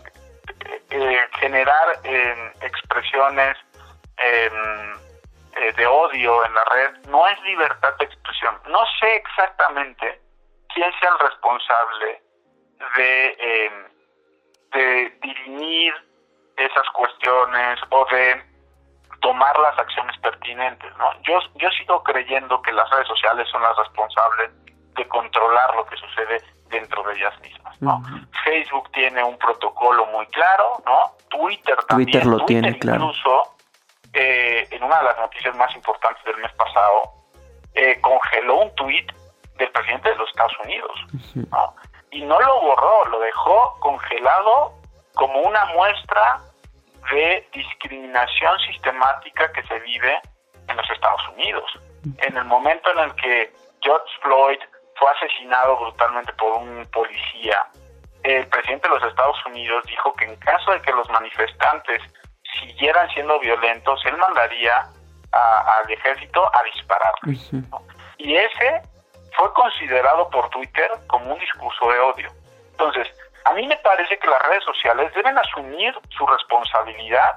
eh, 0.91 1.29
generar 1.41 1.89
expresiones 2.61 3.57
de 5.77 5.87
odio 5.87 6.45
en 6.45 6.55
la 6.55 6.65
red 6.65 7.07
no 7.09 7.27
es 7.27 7.41
libertad 7.43 7.95
de 7.99 8.05
expresión. 8.05 8.61
No 8.67 8.85
sé 9.01 9.17
exactamente 9.17 10.21
quién 10.75 10.91
sea 11.01 11.11
el 11.11 11.19
responsable 11.19 12.23
de, 12.97 13.37
eh, 13.39 13.71
de 14.73 15.19
dirimir 15.23 15.95
esas 16.57 16.89
cuestiones 16.93 17.79
o 17.91 18.05
de 18.07 18.43
tomar 19.21 19.59
las 19.59 19.79
acciones 19.79 20.17
pertinentes, 20.19 20.97
¿no? 20.97 21.11
Yo, 21.23 21.39
yo 21.57 21.71
sigo 21.71 22.03
creyendo 22.03 22.61
que 22.63 22.73
las 22.73 22.89
redes 22.91 23.07
sociales 23.07 23.49
son 23.51 23.63
las 23.63 23.77
responsables 23.77 24.51
de 24.95 25.09
controlar 25.09 25.75
lo 25.77 25.85
que 25.87 25.97
sucede 25.97 26.43
dentro 26.69 27.03
de 27.03 27.15
ellas 27.15 27.39
mismas, 27.41 27.81
¿no? 27.83 28.03
Facebook 28.45 28.91
tiene 28.93 29.23
un 29.23 29.37
protocolo 29.39 30.07
muy 30.07 30.27
claro, 30.29 30.83
¿no? 30.87 31.13
Twitter 31.29 31.77
también. 31.89 32.11
Twitter 32.11 32.27
lo 32.27 32.45
tiene, 32.47 32.79
claro. 32.79 33.05
Incluso, 33.05 33.57
eh, 34.13 34.69
en 34.71 34.83
una 34.83 34.99
de 34.99 35.05
las 35.05 35.19
noticias 35.19 35.55
más 35.57 35.75
importantes 35.75 36.25
del 36.25 36.37
mes 36.39 36.53
pasado, 36.53 37.13
eh, 37.75 38.01
congeló 38.01 38.63
un 38.63 38.75
tweet 38.75 39.07
del 39.61 39.71
presidente 39.73 40.09
de 40.09 40.17
los 40.17 40.29
Estados 40.31 40.57
Unidos. 40.65 40.91
Y 42.11 42.23
no 42.23 42.41
lo 42.41 42.61
borró, 42.63 43.05
lo 43.07 43.21
dejó 43.21 43.77
congelado 43.79 44.73
como 45.15 45.41
una 45.43 45.65
muestra 45.67 46.41
de 47.13 47.47
discriminación 47.53 48.59
sistemática 48.61 49.53
que 49.53 49.63
se 49.65 49.79
vive 49.81 50.19
en 50.67 50.77
los 50.77 50.91
Estados 50.91 51.21
Unidos. 51.37 51.71
En 52.19 52.37
el 52.37 52.45
momento 52.45 52.91
en 52.93 52.99
el 53.01 53.15
que 53.17 53.53
George 53.83 54.13
Floyd 54.23 54.59
fue 54.97 55.11
asesinado 55.11 55.77
brutalmente 55.77 56.33
por 56.35 56.53
un 56.53 56.87
policía, 56.93 57.67
el 58.23 58.47
presidente 58.49 58.89
de 58.89 58.95
los 58.95 59.05
Estados 59.05 59.37
Unidos 59.47 59.85
dijo 59.87 60.15
que 60.15 60.25
en 60.25 60.37
caso 60.37 60.73
de 60.73 60.83
que 60.83 60.93
los 60.93 61.09
manifestantes 61.11 62.03
siguieran 62.61 63.09
siendo 63.11 63.39
violentos, 63.41 64.01
él 64.07 64.17
mandaría 64.17 64.87
al 65.33 65.91
ejército 65.91 66.51
a 66.55 66.63
disparar. 66.65 67.13
Y 68.19 68.37
ese 68.37 68.83
fue 69.37 69.53
considerado 69.55 70.29
por 70.31 70.49
Twitter 70.51 70.91
como 71.07 71.33
un 71.33 71.39
discurso 71.39 71.91
de 71.91 71.99
odio. 71.99 72.31
Entonces, 72.73 73.09
a 73.45 73.53
mí 73.53 73.67
me 73.67 73.77
parece 73.79 74.19
que 74.19 74.27
las 74.27 74.43
redes 74.43 74.65
sociales 74.65 75.13
deben 75.15 75.37
asumir 75.39 75.95
su 76.11 76.27
responsabilidad 76.27 77.37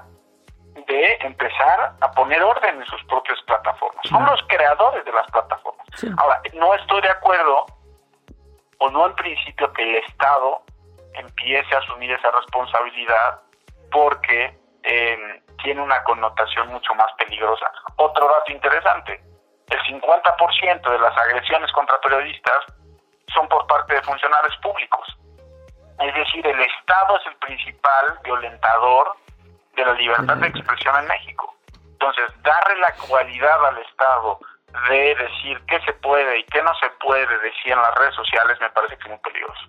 de 0.86 1.18
empezar 1.20 1.92
a 2.00 2.10
poner 2.12 2.42
orden 2.42 2.80
en 2.80 2.86
sus 2.86 3.02
propias 3.04 3.40
plataformas. 3.42 4.04
Son 4.08 4.24
los 4.26 4.42
creadores 4.48 5.04
de 5.04 5.12
las 5.12 5.30
plataformas. 5.30 5.86
Ahora, 6.18 6.40
no 6.54 6.74
estoy 6.74 7.00
de 7.02 7.10
acuerdo, 7.10 7.66
o 8.78 8.90
no 8.90 9.06
en 9.06 9.14
principio, 9.14 9.72
que 9.72 9.82
el 9.82 9.96
Estado 10.04 10.62
empiece 11.14 11.74
a 11.74 11.78
asumir 11.78 12.10
esa 12.10 12.30
responsabilidad 12.32 13.40
porque 13.90 14.58
eh, 14.82 15.42
tiene 15.62 15.80
una 15.80 16.02
connotación 16.04 16.68
mucho 16.68 16.94
más 16.94 17.12
peligrosa. 17.16 17.70
Otro 17.96 18.28
dato 18.28 18.52
interesante, 18.52 19.22
el 19.70 19.80
50% 19.80 20.90
de 20.90 20.98
las 20.98 21.16
agresiones 21.16 21.70
contra 21.72 22.00
periodistas 22.00 22.64
son 23.32 23.48
por 23.48 23.66
parte 23.66 23.94
de 23.94 24.02
funcionarios 24.02 24.56
públicos. 24.58 25.06
Es 26.00 26.14
decir, 26.14 26.46
el 26.46 26.60
Estado 26.60 27.16
es 27.18 27.26
el 27.26 27.36
principal 27.36 28.18
violentador 28.24 29.16
de 29.76 29.84
la 29.84 29.92
libertad 29.94 30.36
de 30.36 30.48
expresión 30.48 30.96
en 30.98 31.06
México. 31.06 31.54
Entonces, 31.92 32.26
darle 32.42 32.80
la 32.80 32.92
cualidad 33.08 33.66
al 33.66 33.78
Estado 33.78 34.38
de 34.88 35.14
decir 35.14 35.60
qué 35.68 35.80
se 35.80 35.92
puede 35.94 36.40
y 36.40 36.44
qué 36.44 36.62
no 36.62 36.74
se 36.76 36.90
puede 37.00 37.26
decir 37.38 37.72
en 37.72 37.80
las 37.80 37.94
redes 37.94 38.14
sociales 38.14 38.58
me 38.60 38.70
parece 38.70 38.96
que 38.96 39.04
es 39.04 39.08
muy 39.08 39.18
peligroso. 39.18 39.62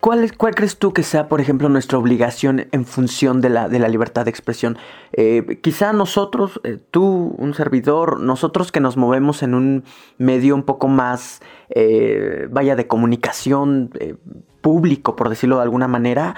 ¿Cuál, 0.00 0.36
¿Cuál 0.36 0.54
crees 0.54 0.78
tú 0.78 0.92
que 0.92 1.02
sea, 1.02 1.28
por 1.28 1.40
ejemplo, 1.40 1.68
nuestra 1.68 1.98
obligación 1.98 2.66
en 2.72 2.84
función 2.84 3.40
de 3.40 3.50
la, 3.50 3.68
de 3.68 3.78
la 3.78 3.88
libertad 3.88 4.24
de 4.24 4.30
expresión? 4.30 4.78
Eh, 5.12 5.58
quizá 5.62 5.92
nosotros, 5.92 6.60
eh, 6.64 6.78
tú, 6.90 7.34
un 7.38 7.54
servidor, 7.54 8.20
nosotros 8.20 8.72
que 8.72 8.80
nos 8.80 8.96
movemos 8.96 9.42
en 9.42 9.54
un 9.54 9.84
medio 10.18 10.54
un 10.54 10.62
poco 10.62 10.88
más, 10.88 11.40
eh, 11.70 12.48
vaya, 12.50 12.76
de 12.76 12.86
comunicación 12.86 13.90
público, 14.60 15.16
por 15.16 15.28
decirlo 15.28 15.56
de 15.56 15.62
alguna 15.62 15.88
manera, 15.88 16.34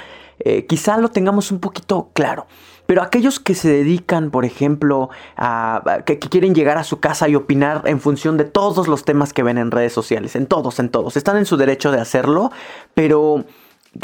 quizá 0.69 0.99
lo 0.99 1.09
tengamos 1.09 1.51
un 1.51 1.61
poquito 1.61 2.11
claro. 2.13 2.47
Pero 2.89 3.03
aquellos 3.03 3.39
que 3.39 3.55
se 3.55 3.69
dedican, 3.69 4.31
por 4.31 4.47
ejemplo, 4.47 5.11
a, 5.37 6.01
que, 6.07 6.19
quieren 6.19 6.55
llegar 6.55 6.79
a 6.79 6.85
su 6.85 7.01
casa 7.01 7.29
y 7.29 7.35
opinar 7.35 7.83
en 7.85 8.01
función 8.01 8.39
de 8.39 8.45
todos 8.45 8.89
los 8.89 9.05
temas 9.05 9.35
que 9.35 9.43
ven 9.43 9.59
en 9.59 9.71
redes 9.71 9.93
sociales, 9.93 10.35
en 10.37 10.47
todos, 10.47 10.79
en 10.79 10.89
todos, 10.89 11.19
están 11.19 11.37
en 11.37 11.45
su 11.45 11.59
derecho 11.59 11.91
de 11.93 12.01
hacerlo, 12.01 12.51
pero 12.95 13.45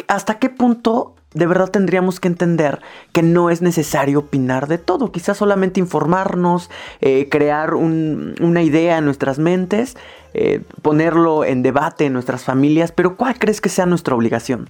¿hasta 0.06 0.38
qué 0.38 0.50
punto 0.50 1.14
de 1.32 1.46
verdad 1.46 1.70
tendríamos 1.70 2.20
que 2.20 2.28
entender 2.28 2.82
que 3.12 3.22
no 3.22 3.48
es 3.48 3.62
necesario 3.62 4.18
opinar 4.18 4.66
de 4.66 4.76
todo? 4.76 5.12
Quizás 5.12 5.38
solamente 5.38 5.80
informarnos, 5.80 6.70
eh, 7.00 7.30
crear 7.30 7.72
una 7.72 8.62
idea 8.62 8.98
en 8.98 9.06
nuestras 9.06 9.38
mentes, 9.38 9.96
eh, 10.34 10.60
ponerlo 10.82 11.46
en 11.46 11.62
debate 11.62 12.04
en 12.04 12.12
nuestras 12.12 12.44
familias, 12.44 12.92
pero 12.92 13.16
¿cuál 13.16 13.38
crees 13.38 13.62
que 13.62 13.70
sea 13.70 13.86
nuestra 13.86 14.14
obligación? 14.14 14.68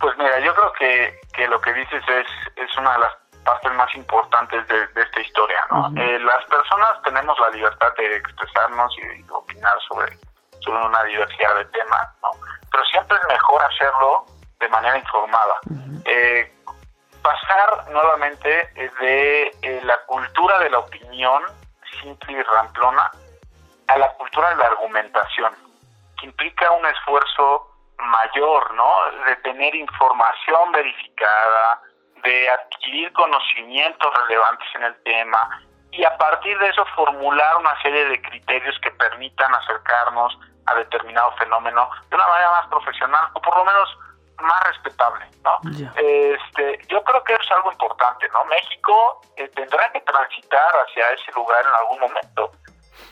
Pues 0.00 0.14
mira, 0.18 0.38
yo 0.44 0.54
creo 0.54 0.59
que 0.80 1.20
que 1.32 1.48
lo 1.48 1.60
que 1.60 1.72
dices 1.72 2.02
es, 2.08 2.26
es 2.56 2.76
una 2.76 2.92
de 2.92 2.98
las 2.98 3.12
partes 3.44 3.72
más 3.72 3.94
importantes 3.94 4.66
de, 4.68 4.88
esta 4.94 5.20
historia. 5.20 5.58
¿no? 5.70 5.90
Eh, 5.96 6.18
las 6.18 6.44
personas 6.46 7.00
tenemos 7.02 7.38
la 7.38 7.48
libertad 7.50 7.88
de 7.96 8.16
expresarnos 8.16 8.94
y 8.98 9.22
de 9.22 9.32
opinar 9.32 9.74
sobre, 9.88 10.18
sobre 10.60 10.84
una 10.84 11.02
diversidad 11.04 11.56
de 11.56 11.64
temas, 11.66 12.08
¿no? 12.22 12.30
pero 12.70 12.84
siempre 12.84 13.16
es 13.16 13.28
mejor 13.28 13.62
hacerlo 13.64 14.26
de 14.58 14.68
manera 14.68 14.98
informada. 14.98 15.54
Eh, 16.04 16.52
pasar 17.22 17.90
nuevamente 17.90 18.70
de 19.00 19.56
eh, 19.62 19.80
la 19.84 19.96
cultura 20.06 20.58
de 20.58 20.70
la 20.70 20.78
opinión 20.78 21.42
simple 22.02 22.32
y 22.32 22.42
ramplona 22.42 23.10
a 23.88 23.98
la 23.98 24.12
cultura 24.12 24.50
de 24.50 24.56
la 24.56 24.66
argumentación, 24.66 25.54
que 26.18 26.26
implica 26.26 26.70
un 26.72 26.86
esfuerzo 26.86 27.69
mayor, 28.02 28.74
¿no? 28.74 28.90
De 29.26 29.36
tener 29.36 29.74
información 29.74 30.72
verificada, 30.72 31.82
de 32.22 32.50
adquirir 32.50 33.12
conocimientos 33.12 34.12
relevantes 34.26 34.68
en 34.74 34.84
el 34.84 35.02
tema 35.02 35.62
y 35.92 36.04
a 36.04 36.16
partir 36.18 36.58
de 36.58 36.68
eso 36.68 36.84
formular 36.94 37.56
una 37.56 37.80
serie 37.82 38.04
de 38.06 38.22
criterios 38.22 38.78
que 38.80 38.90
permitan 38.92 39.52
acercarnos 39.54 40.38
a 40.66 40.74
determinado 40.74 41.32
fenómeno 41.32 41.90
de 42.08 42.16
una 42.16 42.28
manera 42.28 42.50
más 42.50 42.66
profesional 42.68 43.26
o 43.34 43.40
por 43.40 43.56
lo 43.56 43.64
menos 43.64 43.98
más 44.38 44.62
respetable, 44.64 45.26
¿no? 45.44 45.60
Este, 45.96 46.78
yo 46.88 47.02
creo 47.04 47.22
que 47.24 47.34
eso 47.34 47.42
es 47.42 47.50
algo 47.52 47.72
importante, 47.72 48.28
¿no? 48.32 48.44
México 48.46 49.20
eh, 49.36 49.48
tendrá 49.48 49.90
que 49.92 50.00
transitar 50.00 50.72
hacia 50.86 51.10
ese 51.10 51.32
lugar 51.32 51.64
en 51.64 51.74
algún 51.74 52.00
momento. 52.00 52.52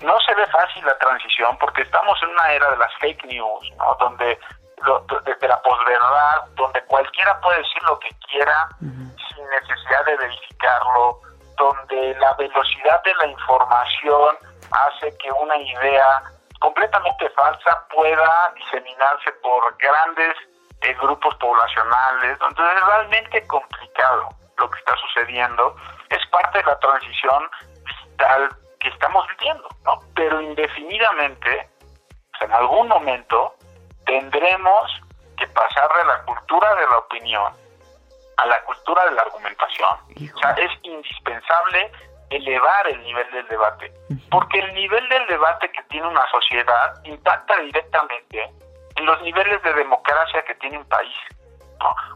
no 0.00 0.18
se 0.20 0.34
ve 0.34 0.46
fácil 0.46 0.84
la 0.84 0.96
transición 0.98 1.56
porque 1.58 1.82
estamos 1.82 2.18
en 2.22 2.30
una 2.30 2.52
era 2.52 2.70
de 2.70 2.76
las 2.76 2.94
fake 2.98 3.24
news, 3.24 3.70
¿no? 3.76 3.96
Donde 3.98 4.38
de, 4.80 5.48
la 5.48 5.62
posverdad, 5.62 6.44
donde 6.54 6.82
cualquiera 6.84 7.40
puede 7.40 7.58
decir 7.58 7.82
lo 7.84 7.98
que 7.98 8.10
quiera 8.30 8.68
sin 8.80 9.50
necesidad 9.50 10.04
de 10.06 10.16
verificarlo, 10.16 11.20
donde 11.56 12.14
la 12.18 12.32
velocidad 12.34 13.02
de 13.02 13.14
la 13.14 13.26
información 13.26 14.36
hace 14.70 15.16
que 15.18 15.30
una 15.32 15.56
idea 15.56 16.22
completamente 16.60 17.28
falsa 17.30 17.86
pueda 17.94 18.52
diseminarse 18.54 19.32
por 19.42 19.76
grandes 19.78 20.36
eh, 20.82 20.94
grupos 21.00 21.34
poblacionales. 21.36 22.38
Entonces 22.40 22.76
es 22.76 22.86
realmente 22.86 23.46
complicado 23.46 24.28
lo 24.58 24.70
que 24.70 24.78
está 24.78 24.94
sucediendo. 24.96 25.76
Es 26.10 26.24
parte 26.28 26.58
de 26.58 26.64
la 26.64 26.78
transición 26.78 27.50
digital 27.84 28.48
que 28.80 28.88
estamos 28.88 29.26
viviendo, 29.38 29.68
¿no? 29.84 30.00
Pero 30.14 30.40
indefinidamente, 30.40 31.68
en 32.40 32.52
algún 32.52 32.88
momento, 32.88 33.54
tendremos 34.08 35.00
que 35.36 35.46
pasar 35.48 35.88
de 36.00 36.04
la 36.06 36.24
cultura 36.24 36.74
de 36.74 36.86
la 36.90 36.98
opinión 36.98 37.52
a 38.38 38.46
la 38.46 38.64
cultura 38.64 39.04
de 39.04 39.12
la 39.12 39.22
argumentación. 39.22 39.90
O 40.34 40.38
sea, 40.38 40.52
es 40.52 40.70
indispensable 40.82 41.92
elevar 42.30 42.88
el 42.88 43.02
nivel 43.02 43.30
del 43.32 43.46
debate, 43.48 43.92
porque 44.30 44.60
el 44.60 44.74
nivel 44.74 45.08
del 45.08 45.26
debate 45.26 45.70
que 45.72 45.82
tiene 45.84 46.06
una 46.06 46.24
sociedad 46.30 46.94
impacta 47.04 47.56
directamente 47.58 48.50
en 48.96 49.06
los 49.06 49.20
niveles 49.22 49.62
de 49.62 49.72
democracia 49.74 50.42
que 50.44 50.54
tiene 50.56 50.78
un 50.78 50.88
país. 50.88 51.16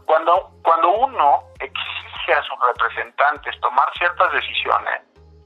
Cuando, 0.05 0.51
cuando 0.63 0.89
uno 0.89 1.43
exige 1.59 2.33
a 2.33 2.43
sus 2.43 2.57
representantes 2.59 3.59
tomar 3.61 3.87
ciertas 3.97 4.31
decisiones, 4.33 5.01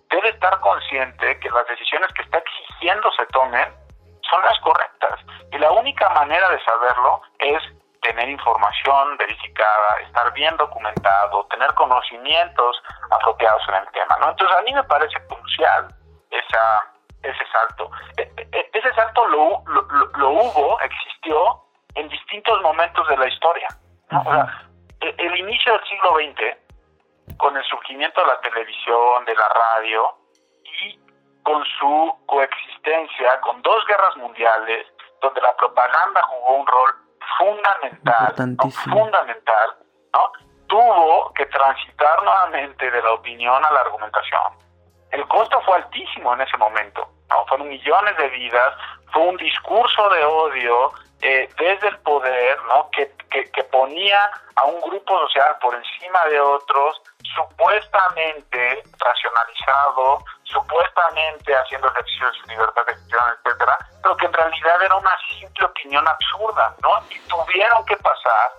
debe 0.10 0.30
estar 0.30 0.60
consciente 0.62 1.40
que 1.40 1.50
las 1.50 1.68
decisiones 1.68 2.12
que 2.14 2.22
está 2.22 2.38
exigiendo 2.38 3.12
se 3.12 3.26
tomen 3.28 3.87
son 4.30 4.44
las 4.44 4.60
correctas. 4.60 5.20
Y 5.52 5.58
la 5.58 5.72
única 5.72 6.10
manera 6.10 6.50
de 6.50 6.64
saberlo 6.64 7.22
es 7.40 7.64
tener 8.02 8.30
información 8.30 9.18
verificada, 9.18 10.00
estar 10.06 10.32
bien 10.34 10.56
documentado, 10.58 11.46
tener 11.48 11.74
conocimientos 11.74 12.82
apropiados 13.12 13.62
en 13.70 13.76
el 13.76 13.88
tema. 13.92 14.18
¿no? 14.22 14.30
Entonces 14.30 14.58
a 14.58 14.62
mí 14.62 14.74
me 14.74 14.84
parece 14.84 15.16
crucial 15.28 15.88
esa, 16.32 16.94
ese 17.24 17.46
salto. 17.52 17.90
E, 18.18 18.22
e, 18.38 18.48
e, 18.52 18.70
ese 18.74 18.94
salto 18.94 19.26
lo, 19.28 19.64
lo, 20.18 20.30
hubo, 20.30 20.80
existió 20.82 21.64
en 21.96 22.08
distintos 22.10 22.62
momentos 22.62 23.08
de 23.08 23.18
la 23.18 23.28
historia. 23.28 23.68
el 25.02 25.38
inicio 25.38 25.74
del 25.74 25.84
siglo 25.88 26.16
XX, 26.16 27.38
con 27.38 27.58
el 27.58 27.64
surgimiento 27.66 28.22
de 28.22 28.28
la 28.28 28.40
televisión, 28.40 29.26
de 29.26 29.36
la 29.36 29.50
radio, 29.50 30.16
y 30.64 31.00
con 31.48 31.64
su 31.80 32.14
coexistencia 32.26 33.40
con 33.40 33.62
dos 33.62 33.86
guerras 33.88 34.18
mundiales, 34.18 34.86
donde 35.22 35.40
la 35.40 35.56
propaganda 35.56 36.22
jugó 36.24 36.58
un 36.58 36.68
rol 36.68 36.92
fundamental, 37.38 38.36
fundamental, 38.84 39.70
¿no? 40.14 40.32
tuvo 40.68 41.32
que 41.36 41.46
transitar 41.46 42.22
nuevamente 42.22 42.92
de 42.92 43.02
la 43.02 43.14
opinión 43.14 43.64
a 43.64 43.72
la 43.72 43.80
argumentación. 43.80 44.44
El 45.12 45.26
costo 45.30 45.62
fue 45.62 45.78
altísimo 45.78 46.34
en 46.34 46.42
ese 46.42 46.58
momento, 46.58 47.08
¿no? 47.30 47.46
fueron 47.48 47.70
millones 47.70 48.18
de 48.18 48.30
vidas, 48.30 48.74
fue 49.12 49.24
un 49.24 49.38
discurso 49.38 50.10
de 50.10 50.24
odio 50.26 50.92
eh, 51.22 51.50
desde 51.58 51.88
el 51.88 51.98
poder, 52.00 52.62
¿no? 52.68 52.90
Que, 52.92 53.12
que, 53.30 53.64
ponía 53.66 54.32
a 54.56 54.66
un 54.66 54.80
grupo 54.82 55.20
social 55.28 55.56
por 55.62 55.76
encima 55.76 56.26
de 56.26 56.40
otros, 56.40 57.02
supuestamente 57.36 58.84
racionalizado, 58.98 60.24
supuestamente 60.44 61.56
haciendo 61.56 61.88
ejercicio 61.90 62.28
de 62.28 62.34
su 62.34 62.48
libertad 62.48 62.86
de 62.86 62.94
expresión, 62.94 63.24
etcétera, 63.44 63.78
pero 64.02 64.18
que 64.18 64.26
en 64.26 64.34
realidad 64.34 64.82
era 64.84 64.96
una 64.96 65.18
simple 65.40 65.66
opinión 65.66 66.08
absurda, 66.08 66.76
¿no? 66.82 67.04
Y 67.10 67.20
tuvieron 67.28 67.86
que 67.86 67.98
pasar 67.98 68.52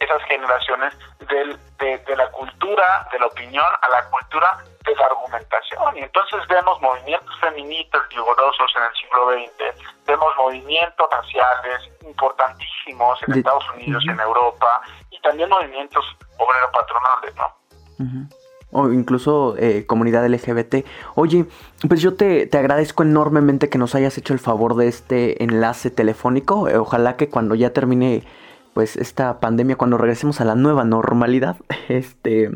esas 0.00 0.22
generaciones 0.24 0.94
del, 1.28 1.58
de, 1.78 1.98
de, 1.98 2.16
la 2.16 2.30
cultura 2.30 3.08
de 3.12 3.18
la 3.18 3.26
opinión 3.26 3.64
a 3.82 3.88
la 3.88 4.04
cultura 4.08 4.64
de 4.84 4.94
la 4.94 5.06
argumentación. 5.06 5.96
Y 5.96 6.00
entonces 6.00 6.40
vemos 6.48 6.80
movimientos 6.80 7.34
feministas 7.40 8.02
vigorosos 8.08 8.70
en 8.76 8.82
el 8.84 8.94
siglo 8.94 9.30
XX, 9.32 10.06
vemos 10.06 10.28
movimientos 10.36 11.08
raciales 11.10 11.90
importantísimos 12.02 13.18
en 13.26 13.34
Estados 13.34 13.64
Unidos 13.74 14.04
en 14.08 14.20
Europa, 14.20 14.80
y 15.10 15.20
también 15.20 15.48
movimientos 15.48 16.04
obrero-patronales, 16.38 17.34
¿no? 17.36 18.28
o 18.70 18.92
incluso 18.92 19.56
eh, 19.58 19.86
comunidad 19.86 20.26
LGBT. 20.26 20.86
Oye, 21.14 21.46
pues 21.88 22.02
yo 22.02 22.14
te, 22.14 22.46
te, 22.46 22.58
agradezco 22.58 23.02
enormemente 23.02 23.70
que 23.70 23.78
nos 23.78 23.94
hayas 23.94 24.18
hecho 24.18 24.34
el 24.34 24.38
favor 24.38 24.76
de 24.76 24.88
este 24.88 25.42
enlace 25.42 25.90
telefónico. 25.90 26.68
ojalá 26.78 27.16
que 27.16 27.30
cuando 27.30 27.54
ya 27.54 27.72
termine 27.72 28.24
pues 28.74 28.96
esta 28.96 29.40
pandemia, 29.40 29.76
cuando 29.76 29.98
regresemos 29.98 30.40
a 30.40 30.44
la 30.44 30.54
nueva 30.54 30.84
normalidad, 30.84 31.56
este, 31.88 32.50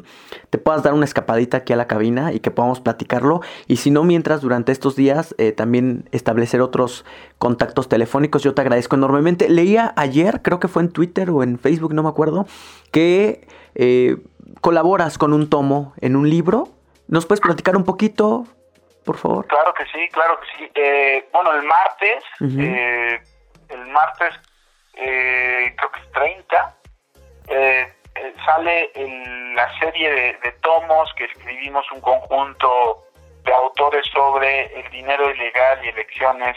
te 0.51 0.59
puedas 0.59 0.83
dar 0.83 0.94
una 0.94 1.05
escapadita 1.05 1.59
aquí 1.59 1.72
a 1.72 1.77
la 1.77 1.87
cabina 1.87 2.33
y 2.33 2.40
que 2.40 2.51
podamos 2.51 2.81
platicarlo. 2.81 3.40
Y 3.66 3.77
si 3.77 3.90
no, 3.90 4.05
mientras 4.05 4.40
durante 4.40 4.72
estos 4.72 4.96
días 4.96 5.35
eh, 5.38 5.53
también 5.53 6.09
establecer 6.12 6.61
otros 6.61 7.05
contactos 7.38 7.88
telefónicos, 7.88 8.42
yo 8.42 8.55
te 8.55 8.62
agradezco 8.62 8.96
enormemente. 8.96 9.48
Leía 9.48 9.92
ayer, 9.96 10.42
creo 10.42 10.61
que 10.61 10.68
fue 10.68 10.83
en 10.83 10.90
Twitter 10.90 11.31
o 11.31 11.42
en 11.42 11.59
Facebook, 11.59 11.94
no 11.94 12.03
me 12.03 12.09
acuerdo, 12.09 12.46
que 12.90 13.46
eh, 13.75 14.16
colaboras 14.61 15.18
con 15.18 15.33
un 15.33 15.51
tomo 15.51 15.94
en 16.01 16.16
un 16.16 16.31
libro. 16.31 16.68
¿Nos 17.09 17.27
puedes 17.27 17.40
platicar 17.40 17.77
un 17.77 17.85
poquito, 17.85 18.46
por 19.05 19.16
favor? 19.16 19.46
Claro 19.46 19.75
que 19.75 19.85
sí, 19.87 20.09
claro 20.12 20.38
que 20.40 20.46
sí. 20.57 20.70
Eh, 20.75 21.29
bueno, 21.33 21.53
el 21.53 21.64
martes, 21.64 22.25
el 23.68 23.87
martes 23.92 24.35
eh, 24.95 25.75
creo 25.77 25.91
que 25.93 26.01
es 26.01 26.13
30, 26.13 26.77
eh, 27.49 27.93
eh, 28.15 28.35
sale 28.45 28.91
en 28.95 29.55
la 29.55 29.79
serie 29.79 30.11
de, 30.11 30.53
tomos 30.63 31.13
que 31.15 31.25
escribimos 31.25 31.85
un 31.93 32.01
conjunto 32.01 33.05
de 33.45 33.53
autores 33.53 34.07
sobre 34.13 34.67
el 34.79 34.91
dinero 34.91 35.31
ilegal 35.31 35.85
y 35.85 35.89
elecciones 35.89 36.57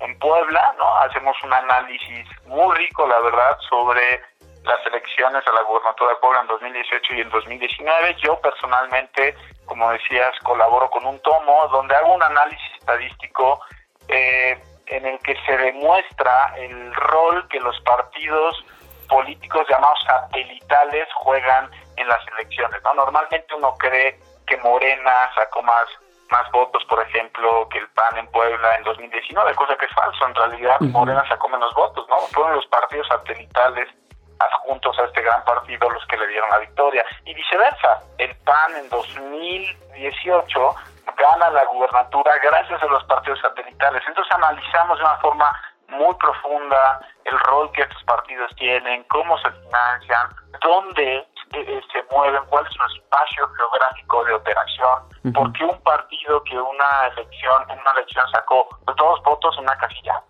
en 0.00 0.18
Puebla, 0.18 0.74
¿no? 0.78 0.98
Hacemos 0.98 1.36
un 1.42 1.52
análisis 1.52 2.26
muy 2.46 2.76
rico, 2.76 3.06
la 3.06 3.20
verdad, 3.20 3.58
sobre 3.68 4.20
las 4.64 4.86
elecciones 4.86 5.46
a 5.46 5.52
la 5.52 5.62
gubernatura 5.62 6.10
de 6.10 6.16
Puebla 6.16 6.42
en 6.42 6.46
2018 6.48 7.14
y 7.14 7.20
en 7.20 7.30
2019. 7.30 8.16
Yo 8.22 8.38
personalmente, 8.40 9.34
como 9.64 9.90
decías, 9.90 10.38
colaboro 10.42 10.90
con 10.90 11.06
un 11.06 11.18
tomo 11.20 11.68
donde 11.68 11.94
hago 11.94 12.14
un 12.14 12.22
análisis 12.22 12.74
estadístico 12.78 13.60
eh, 14.08 14.58
en 14.90 15.06
el 15.06 15.18
que 15.20 15.36
se 15.46 15.56
demuestra 15.56 16.54
el 16.56 16.94
rol 16.94 17.46
que 17.48 17.60
los 17.60 17.78
partidos 17.80 18.64
políticos 19.08 19.66
llamados 19.68 19.98
satelitales 20.06 21.08
juegan 21.14 21.70
en 21.96 22.08
las 22.08 22.20
elecciones. 22.28 22.82
¿no? 22.84 22.94
Normalmente 22.94 23.54
uno 23.54 23.74
cree 23.78 24.18
que 24.46 24.56
Morena 24.58 25.30
sacó 25.34 25.62
más, 25.62 25.86
más 26.30 26.50
votos, 26.52 26.84
por 26.84 27.02
ejemplo, 27.02 27.68
que 27.70 27.78
el 27.78 27.88
PAN 27.90 28.18
en 28.18 28.26
Puebla 28.28 28.76
en 28.76 28.84
2019, 28.84 29.54
cosa 29.54 29.76
que 29.76 29.86
es 29.86 29.94
falso. 29.94 30.26
En 30.26 30.34
realidad, 30.34 30.80
Morena 30.80 31.26
sacó 31.28 31.48
menos 31.48 31.72
votos, 31.74 32.06
¿no? 32.08 32.18
Fueron 32.32 32.56
los 32.56 32.66
partidos 32.66 33.06
satelitales 33.08 33.88
adjuntos 34.38 34.96
a 34.98 35.04
este 35.04 35.22
gran 35.22 35.44
partido 35.44 35.90
los 35.90 36.06
que 36.06 36.16
le 36.16 36.28
dieron 36.28 36.48
la 36.50 36.58
victoria. 36.58 37.04
Y 37.24 37.34
viceversa, 37.34 38.02
el 38.18 38.34
PAN 38.36 38.76
en 38.76 38.88
2018 38.88 40.74
gana 41.16 41.50
la 41.50 41.64
gubernatura 41.66 42.32
gracias 42.42 42.82
a 42.82 42.86
los 42.86 43.04
partidos 43.04 43.40
satelitales. 43.40 44.02
Entonces 44.06 44.34
analizamos 44.34 44.98
de 44.98 45.04
una 45.04 45.16
forma 45.16 45.52
muy 45.88 46.14
profunda 46.16 47.00
el 47.24 47.38
rol 47.40 47.70
que 47.72 47.82
estos 47.82 48.02
partidos 48.04 48.54
tienen, 48.56 49.04
cómo 49.04 49.38
se 49.38 49.50
financian, 49.50 50.28
dónde 50.62 51.16
eh, 51.16 51.26
eh, 51.52 51.80
se 51.92 52.14
mueven, 52.14 52.42
cuál 52.48 52.66
es 52.66 52.72
su 52.72 52.82
espacio 52.96 53.48
geográfico 53.56 54.24
de 54.24 54.34
operación, 54.34 54.98
porque 55.34 55.64
un 55.64 55.80
partido 55.82 56.42
que 56.44 56.58
una 56.58 57.06
elección, 57.12 57.70
en 57.70 57.78
una 57.80 57.92
elección 57.92 58.28
sacó 58.30 58.68
dos 58.96 59.22
votos 59.22 59.54
en 59.56 59.64
una 59.64 59.76
casilla, 59.76 60.22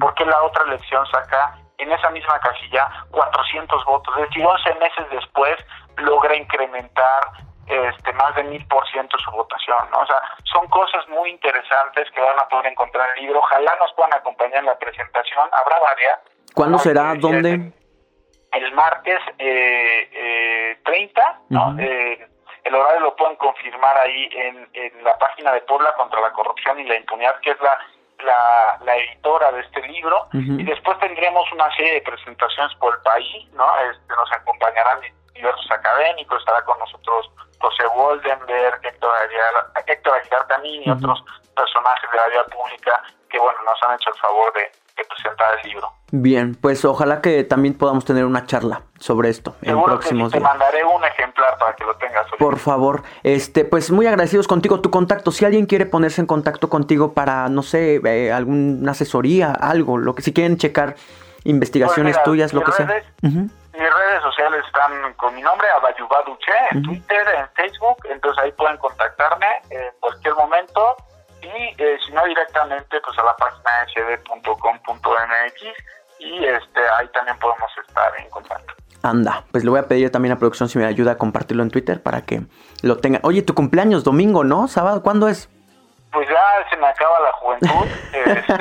porque 0.00 0.24
la 0.24 0.42
otra 0.42 0.64
elección 0.64 1.06
saca 1.06 1.58
en 1.78 1.92
esa 1.92 2.08
misma 2.10 2.38
casilla 2.40 2.88
400 3.10 3.84
votos, 3.84 4.14
es 4.16 4.28
decir, 4.28 4.46
11 4.46 4.74
meses 4.76 5.10
después 5.10 5.56
logra 5.98 6.34
incrementar 6.34 7.20
este, 7.66 8.12
más 8.14 8.34
de 8.36 8.44
mil 8.44 8.66
por 8.68 8.86
ciento 8.88 9.18
su 9.18 9.30
votación, 9.30 9.78
¿no? 9.90 10.00
O 10.00 10.06
sea, 10.06 10.16
son 10.44 10.66
cosas 10.68 11.06
muy 11.08 11.30
interesantes 11.30 12.10
que 12.12 12.20
van 12.20 12.38
a 12.38 12.48
poder 12.48 12.66
encontrar 12.66 13.10
en 13.10 13.18
el 13.18 13.24
libro. 13.24 13.40
Ojalá 13.40 13.76
nos 13.80 13.92
puedan 13.94 14.14
acompañar 14.14 14.58
en 14.58 14.66
la 14.66 14.78
presentación. 14.78 15.48
Habrá 15.52 15.78
varias. 15.80 16.18
¿Cuándo 16.54 16.78
será? 16.78 17.14
¿Dónde? 17.14 17.72
El 18.52 18.72
martes 18.72 19.20
eh, 19.38 20.08
eh, 20.12 20.78
30, 20.84 21.40
¿no? 21.50 21.76
Eh, 21.78 22.26
el 22.64 22.74
horario 22.74 23.00
lo 23.00 23.16
pueden 23.16 23.36
confirmar 23.36 23.96
ahí 23.98 24.28
en, 24.32 24.68
en, 24.72 25.04
la 25.04 25.16
página 25.18 25.52
de 25.52 25.60
Puebla 25.62 25.92
contra 25.96 26.20
la 26.20 26.32
corrupción 26.32 26.80
y 26.80 26.84
la 26.84 26.96
impunidad, 26.96 27.38
que 27.40 27.50
es 27.50 27.60
la 27.60 27.78
la, 28.24 28.78
la 28.84 28.96
editora 28.96 29.52
de 29.52 29.60
este 29.60 29.82
libro. 29.88 30.28
Y 30.32 30.64
después 30.64 30.98
tendremos 30.98 31.50
una 31.52 31.74
serie 31.76 31.94
de 31.94 32.00
presentaciones 32.02 32.74
por 32.76 32.94
el 32.94 33.02
país, 33.02 33.52
¿no? 33.52 33.66
Este, 33.80 34.14
nos 34.14 34.32
acompañarán 34.32 35.00
diversos 35.36 35.70
académicos, 35.70 36.38
estará 36.38 36.62
con 36.64 36.78
nosotros 36.78 37.30
José 37.58 37.84
Woldenberg, 37.94 38.80
Héctor 38.82 39.10
Aguilar, 39.22 39.72
Héctor 39.86 40.14
Aguilar 40.14 40.46
también 40.46 40.82
y 40.84 40.90
otros 40.90 41.24
personajes 41.54 42.10
de 42.10 42.16
la 42.16 42.28
vida 42.28 42.44
pública 42.44 43.02
que, 43.28 43.38
bueno, 43.38 43.58
nos 43.64 43.82
han 43.82 43.96
hecho 43.96 44.10
el 44.10 44.20
favor 44.20 44.52
de, 44.54 44.70
presentar 45.08 45.58
el 45.58 45.68
libro. 45.68 45.92
Bien, 46.10 46.54
pues 46.54 46.84
ojalá 46.86 47.20
que 47.20 47.44
también 47.44 47.76
podamos 47.76 48.06
tener 48.06 48.24
una 48.24 48.46
charla 48.46 48.80
sobre 48.98 49.28
esto 49.28 49.54
en 49.60 49.82
próximos 49.82 50.32
que 50.32 50.38
Te 50.38 50.44
mandaré 50.44 50.84
un 50.84 51.04
ejemplar 51.04 51.58
para 51.58 51.76
que 51.76 51.84
lo 51.84 51.94
tengas. 51.96 52.26
Por 52.38 52.58
favor, 52.58 53.02
este, 53.22 53.66
pues 53.66 53.90
muy 53.90 54.06
agradecidos 54.06 54.48
contigo. 54.48 54.80
Tu 54.80 54.90
contacto, 54.90 55.32
si 55.32 55.44
alguien 55.44 55.66
quiere 55.66 55.84
ponerse 55.84 56.22
en 56.22 56.26
contacto 56.26 56.70
contigo 56.70 57.12
para, 57.12 57.48
no 57.50 57.62
sé, 57.62 58.00
eh, 58.06 58.32
alguna 58.32 58.92
asesoría, 58.92 59.52
algo, 59.52 59.98
lo 59.98 60.14
que 60.14 60.22
si 60.22 60.32
quieren 60.32 60.56
checar 60.56 60.96
investigaciones 61.44 62.16
pues 62.16 62.24
tuyas, 62.24 62.54
lo 62.54 62.62
que 62.62 62.72
sea. 62.72 63.02
Mis 63.78 63.94
redes 63.94 64.22
sociales 64.22 64.64
están 64.66 65.12
con 65.14 65.34
mi 65.34 65.42
nombre, 65.42 65.68
Abayubaduche, 65.68 66.52
en 66.70 66.82
Twitter, 66.82 67.28
en 67.36 67.48
Facebook, 67.50 67.98
entonces 68.08 68.42
ahí 68.42 68.52
pueden 68.52 68.78
contactarme 68.78 69.46
en 69.70 69.90
cualquier 70.00 70.34
momento 70.34 70.96
y 71.42 71.82
eh, 71.82 71.98
si 72.04 72.12
no 72.12 72.24
directamente 72.24 72.98
pues 73.00 73.18
a 73.18 73.22
la 73.22 73.36
página 73.36 73.86
hd.com.mx 73.94 75.62
y 76.18 76.44
este 76.44 76.80
ahí 76.98 77.08
también 77.08 77.38
podemos 77.38 77.70
estar 77.86 78.12
en 78.18 78.30
contacto. 78.30 78.72
Anda, 79.02 79.44
pues 79.52 79.62
le 79.62 79.70
voy 79.70 79.80
a 79.80 79.88
pedir 79.88 80.10
también 80.10 80.32
a 80.32 80.38
producción 80.38 80.68
si 80.68 80.78
me 80.78 80.86
ayuda 80.86 81.12
a 81.12 81.18
compartirlo 81.18 81.62
en 81.62 81.70
Twitter 81.70 82.02
para 82.02 82.22
que 82.22 82.42
lo 82.82 82.96
tengan. 82.96 83.20
Oye, 83.24 83.42
tu 83.42 83.54
cumpleaños 83.54 84.04
domingo, 84.04 84.42
¿no? 84.42 84.68
¿Sábado? 84.68 85.02
¿Cuándo 85.02 85.28
es? 85.28 85.50
Pues 86.12 86.26
ya 86.28 86.70
se 86.70 86.76
me 86.78 86.86
acaba 86.86 87.20
la 87.20 87.32
juventud. 87.32 87.86
este, 88.24 88.54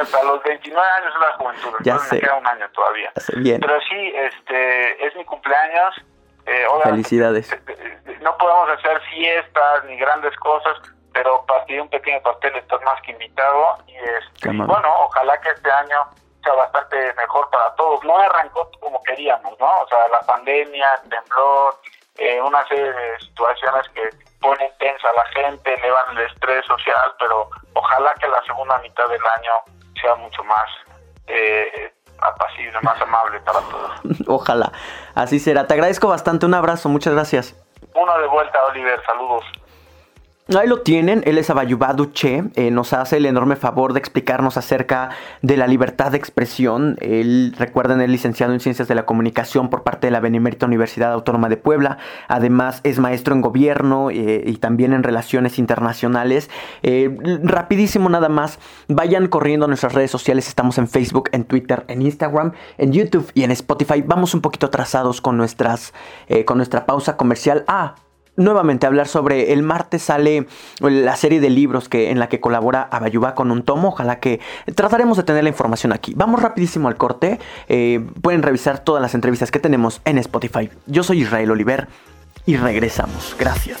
hasta 0.00 0.22
los 0.24 0.42
29 0.42 0.88
años 0.98 1.14
es 1.14 1.20
la 1.20 1.32
juventud, 1.36 1.78
ya 1.82 1.98
me 1.98 2.20
queda 2.20 2.34
un 2.34 2.46
año 2.46 2.68
todavía. 2.70 3.12
Bien. 3.36 3.60
Pero 3.60 3.80
sí, 3.88 4.12
este, 4.14 5.06
es 5.06 5.16
mi 5.16 5.24
cumpleaños. 5.24 5.94
Eh, 6.46 6.66
Felicidades. 6.82 7.52
Eh, 7.52 7.60
eh, 7.68 8.18
no 8.20 8.36
podemos 8.36 8.68
hacer 8.70 9.00
fiestas 9.12 9.84
ni 9.84 9.96
grandes 9.96 10.36
cosas, 10.36 10.76
pero 11.12 11.44
partir 11.46 11.80
un 11.80 11.88
pequeño 11.88 12.20
pastel 12.22 12.54
estás 12.56 12.82
más 12.82 13.00
que 13.02 13.12
invitado 13.12 13.78
y, 13.86 13.94
este, 13.96 14.48
bueno, 14.50 14.92
ojalá 15.04 15.40
que 15.40 15.50
este 15.50 15.70
año 15.70 16.06
sea 16.42 16.54
bastante 16.54 17.14
mejor 17.14 17.48
para 17.50 17.74
todos. 17.76 18.04
No 18.04 18.18
arrancó 18.18 18.70
como 18.80 19.02
queríamos, 19.02 19.58
¿no? 19.58 19.80
O 19.80 19.88
sea, 19.88 20.08
la 20.08 20.20
pandemia, 20.20 20.86
el 21.02 21.10
temblor, 21.10 21.74
eh, 22.18 22.40
una 22.40 22.66
serie 22.68 22.92
de 22.92 23.20
situaciones 23.20 23.88
que 23.88 24.10
ponen 24.40 24.70
tensa 24.78 25.08
a 25.08 25.12
la 25.12 25.24
gente, 25.32 25.74
elevan 25.74 26.16
el 26.16 26.26
estrés 26.26 26.64
social, 26.66 27.14
pero 27.18 27.48
ojalá 27.74 28.14
que 28.20 28.28
la 28.28 28.42
segunda 28.44 28.78
mitad 28.78 29.08
del 29.08 29.22
año 29.38 29.52
sea 30.04 30.14
mucho 30.16 30.44
más 30.44 30.68
eh, 31.26 31.92
apacible, 32.20 32.78
más 32.82 33.00
amable 33.00 33.40
para 33.40 33.60
todos. 33.60 33.90
Ojalá, 34.28 34.72
así 35.14 35.38
será. 35.38 35.66
Te 35.66 35.74
agradezco 35.74 36.08
bastante, 36.08 36.46
un 36.46 36.54
abrazo, 36.54 36.88
muchas 36.88 37.14
gracias. 37.14 37.54
Uno 37.94 38.18
de 38.18 38.26
vuelta, 38.26 38.58
Oliver, 38.70 39.00
saludos. 39.06 39.44
Ahí 40.48 40.68
lo 40.68 40.82
tienen, 40.82 41.22
él 41.24 41.38
es 41.38 41.48
Abayubadu 41.48 42.12
Che, 42.12 42.44
eh, 42.56 42.70
nos 42.70 42.92
hace 42.92 43.16
el 43.16 43.24
enorme 43.24 43.56
favor 43.56 43.94
de 43.94 43.98
explicarnos 43.98 44.58
acerca 44.58 45.08
de 45.40 45.56
la 45.56 45.66
libertad 45.66 46.10
de 46.10 46.18
expresión. 46.18 46.98
Él, 47.00 47.54
recuerden, 47.58 48.02
es 48.02 48.10
licenciado 48.10 48.52
en 48.52 48.60
Ciencias 48.60 48.86
de 48.86 48.94
la 48.94 49.06
Comunicación 49.06 49.70
por 49.70 49.84
parte 49.84 50.06
de 50.06 50.10
la 50.10 50.20
Benemérita 50.20 50.66
Universidad 50.66 51.14
Autónoma 51.14 51.48
de 51.48 51.56
Puebla. 51.56 51.96
Además, 52.28 52.80
es 52.82 52.98
maestro 52.98 53.34
en 53.34 53.40
gobierno 53.40 54.10
eh, 54.10 54.44
y 54.44 54.58
también 54.58 54.92
en 54.92 55.02
relaciones 55.02 55.58
internacionales. 55.58 56.50
Eh, 56.82 57.16
rapidísimo 57.42 58.10
nada 58.10 58.28
más, 58.28 58.58
vayan 58.86 59.28
corriendo 59.28 59.64
a 59.64 59.68
nuestras 59.68 59.94
redes 59.94 60.10
sociales, 60.10 60.46
estamos 60.46 60.76
en 60.76 60.88
Facebook, 60.88 61.30
en 61.32 61.44
Twitter, 61.44 61.86
en 61.88 62.02
Instagram, 62.02 62.52
en 62.76 62.92
YouTube 62.92 63.30
y 63.32 63.44
en 63.44 63.50
Spotify. 63.50 64.02
Vamos 64.06 64.34
un 64.34 64.42
poquito 64.42 64.66
atrasados 64.66 65.22
con, 65.22 65.38
nuestras, 65.38 65.94
con 66.44 66.58
nuestra 66.58 66.84
pausa 66.84 67.16
comercial. 67.16 67.64
Ah, 67.66 67.94
nuevamente 68.36 68.86
hablar 68.86 69.08
sobre 69.08 69.52
el 69.52 69.62
martes 69.62 70.02
sale 70.02 70.46
la 70.80 71.16
serie 71.16 71.40
de 71.40 71.50
libros 71.50 71.88
que 71.88 72.10
en 72.10 72.18
la 72.18 72.28
que 72.28 72.40
colabora 72.40 72.88
Abayuba 72.90 73.34
con 73.34 73.50
un 73.50 73.62
tomo 73.62 73.88
ojalá 73.88 74.20
que 74.20 74.40
trataremos 74.74 75.16
de 75.16 75.22
tener 75.22 75.44
la 75.44 75.50
información 75.50 75.92
aquí. 75.92 76.14
Vamos 76.16 76.42
rapidísimo 76.42 76.88
al 76.88 76.96
corte 76.96 77.38
eh, 77.68 78.04
pueden 78.22 78.42
revisar 78.42 78.80
todas 78.80 79.02
las 79.02 79.14
entrevistas 79.14 79.50
que 79.50 79.58
tenemos 79.58 80.00
en 80.04 80.18
Spotify. 80.18 80.70
Yo 80.86 81.02
soy 81.02 81.22
Israel 81.22 81.50
Oliver 81.50 81.88
y 82.46 82.56
regresamos. 82.56 83.36
Gracias 83.38 83.80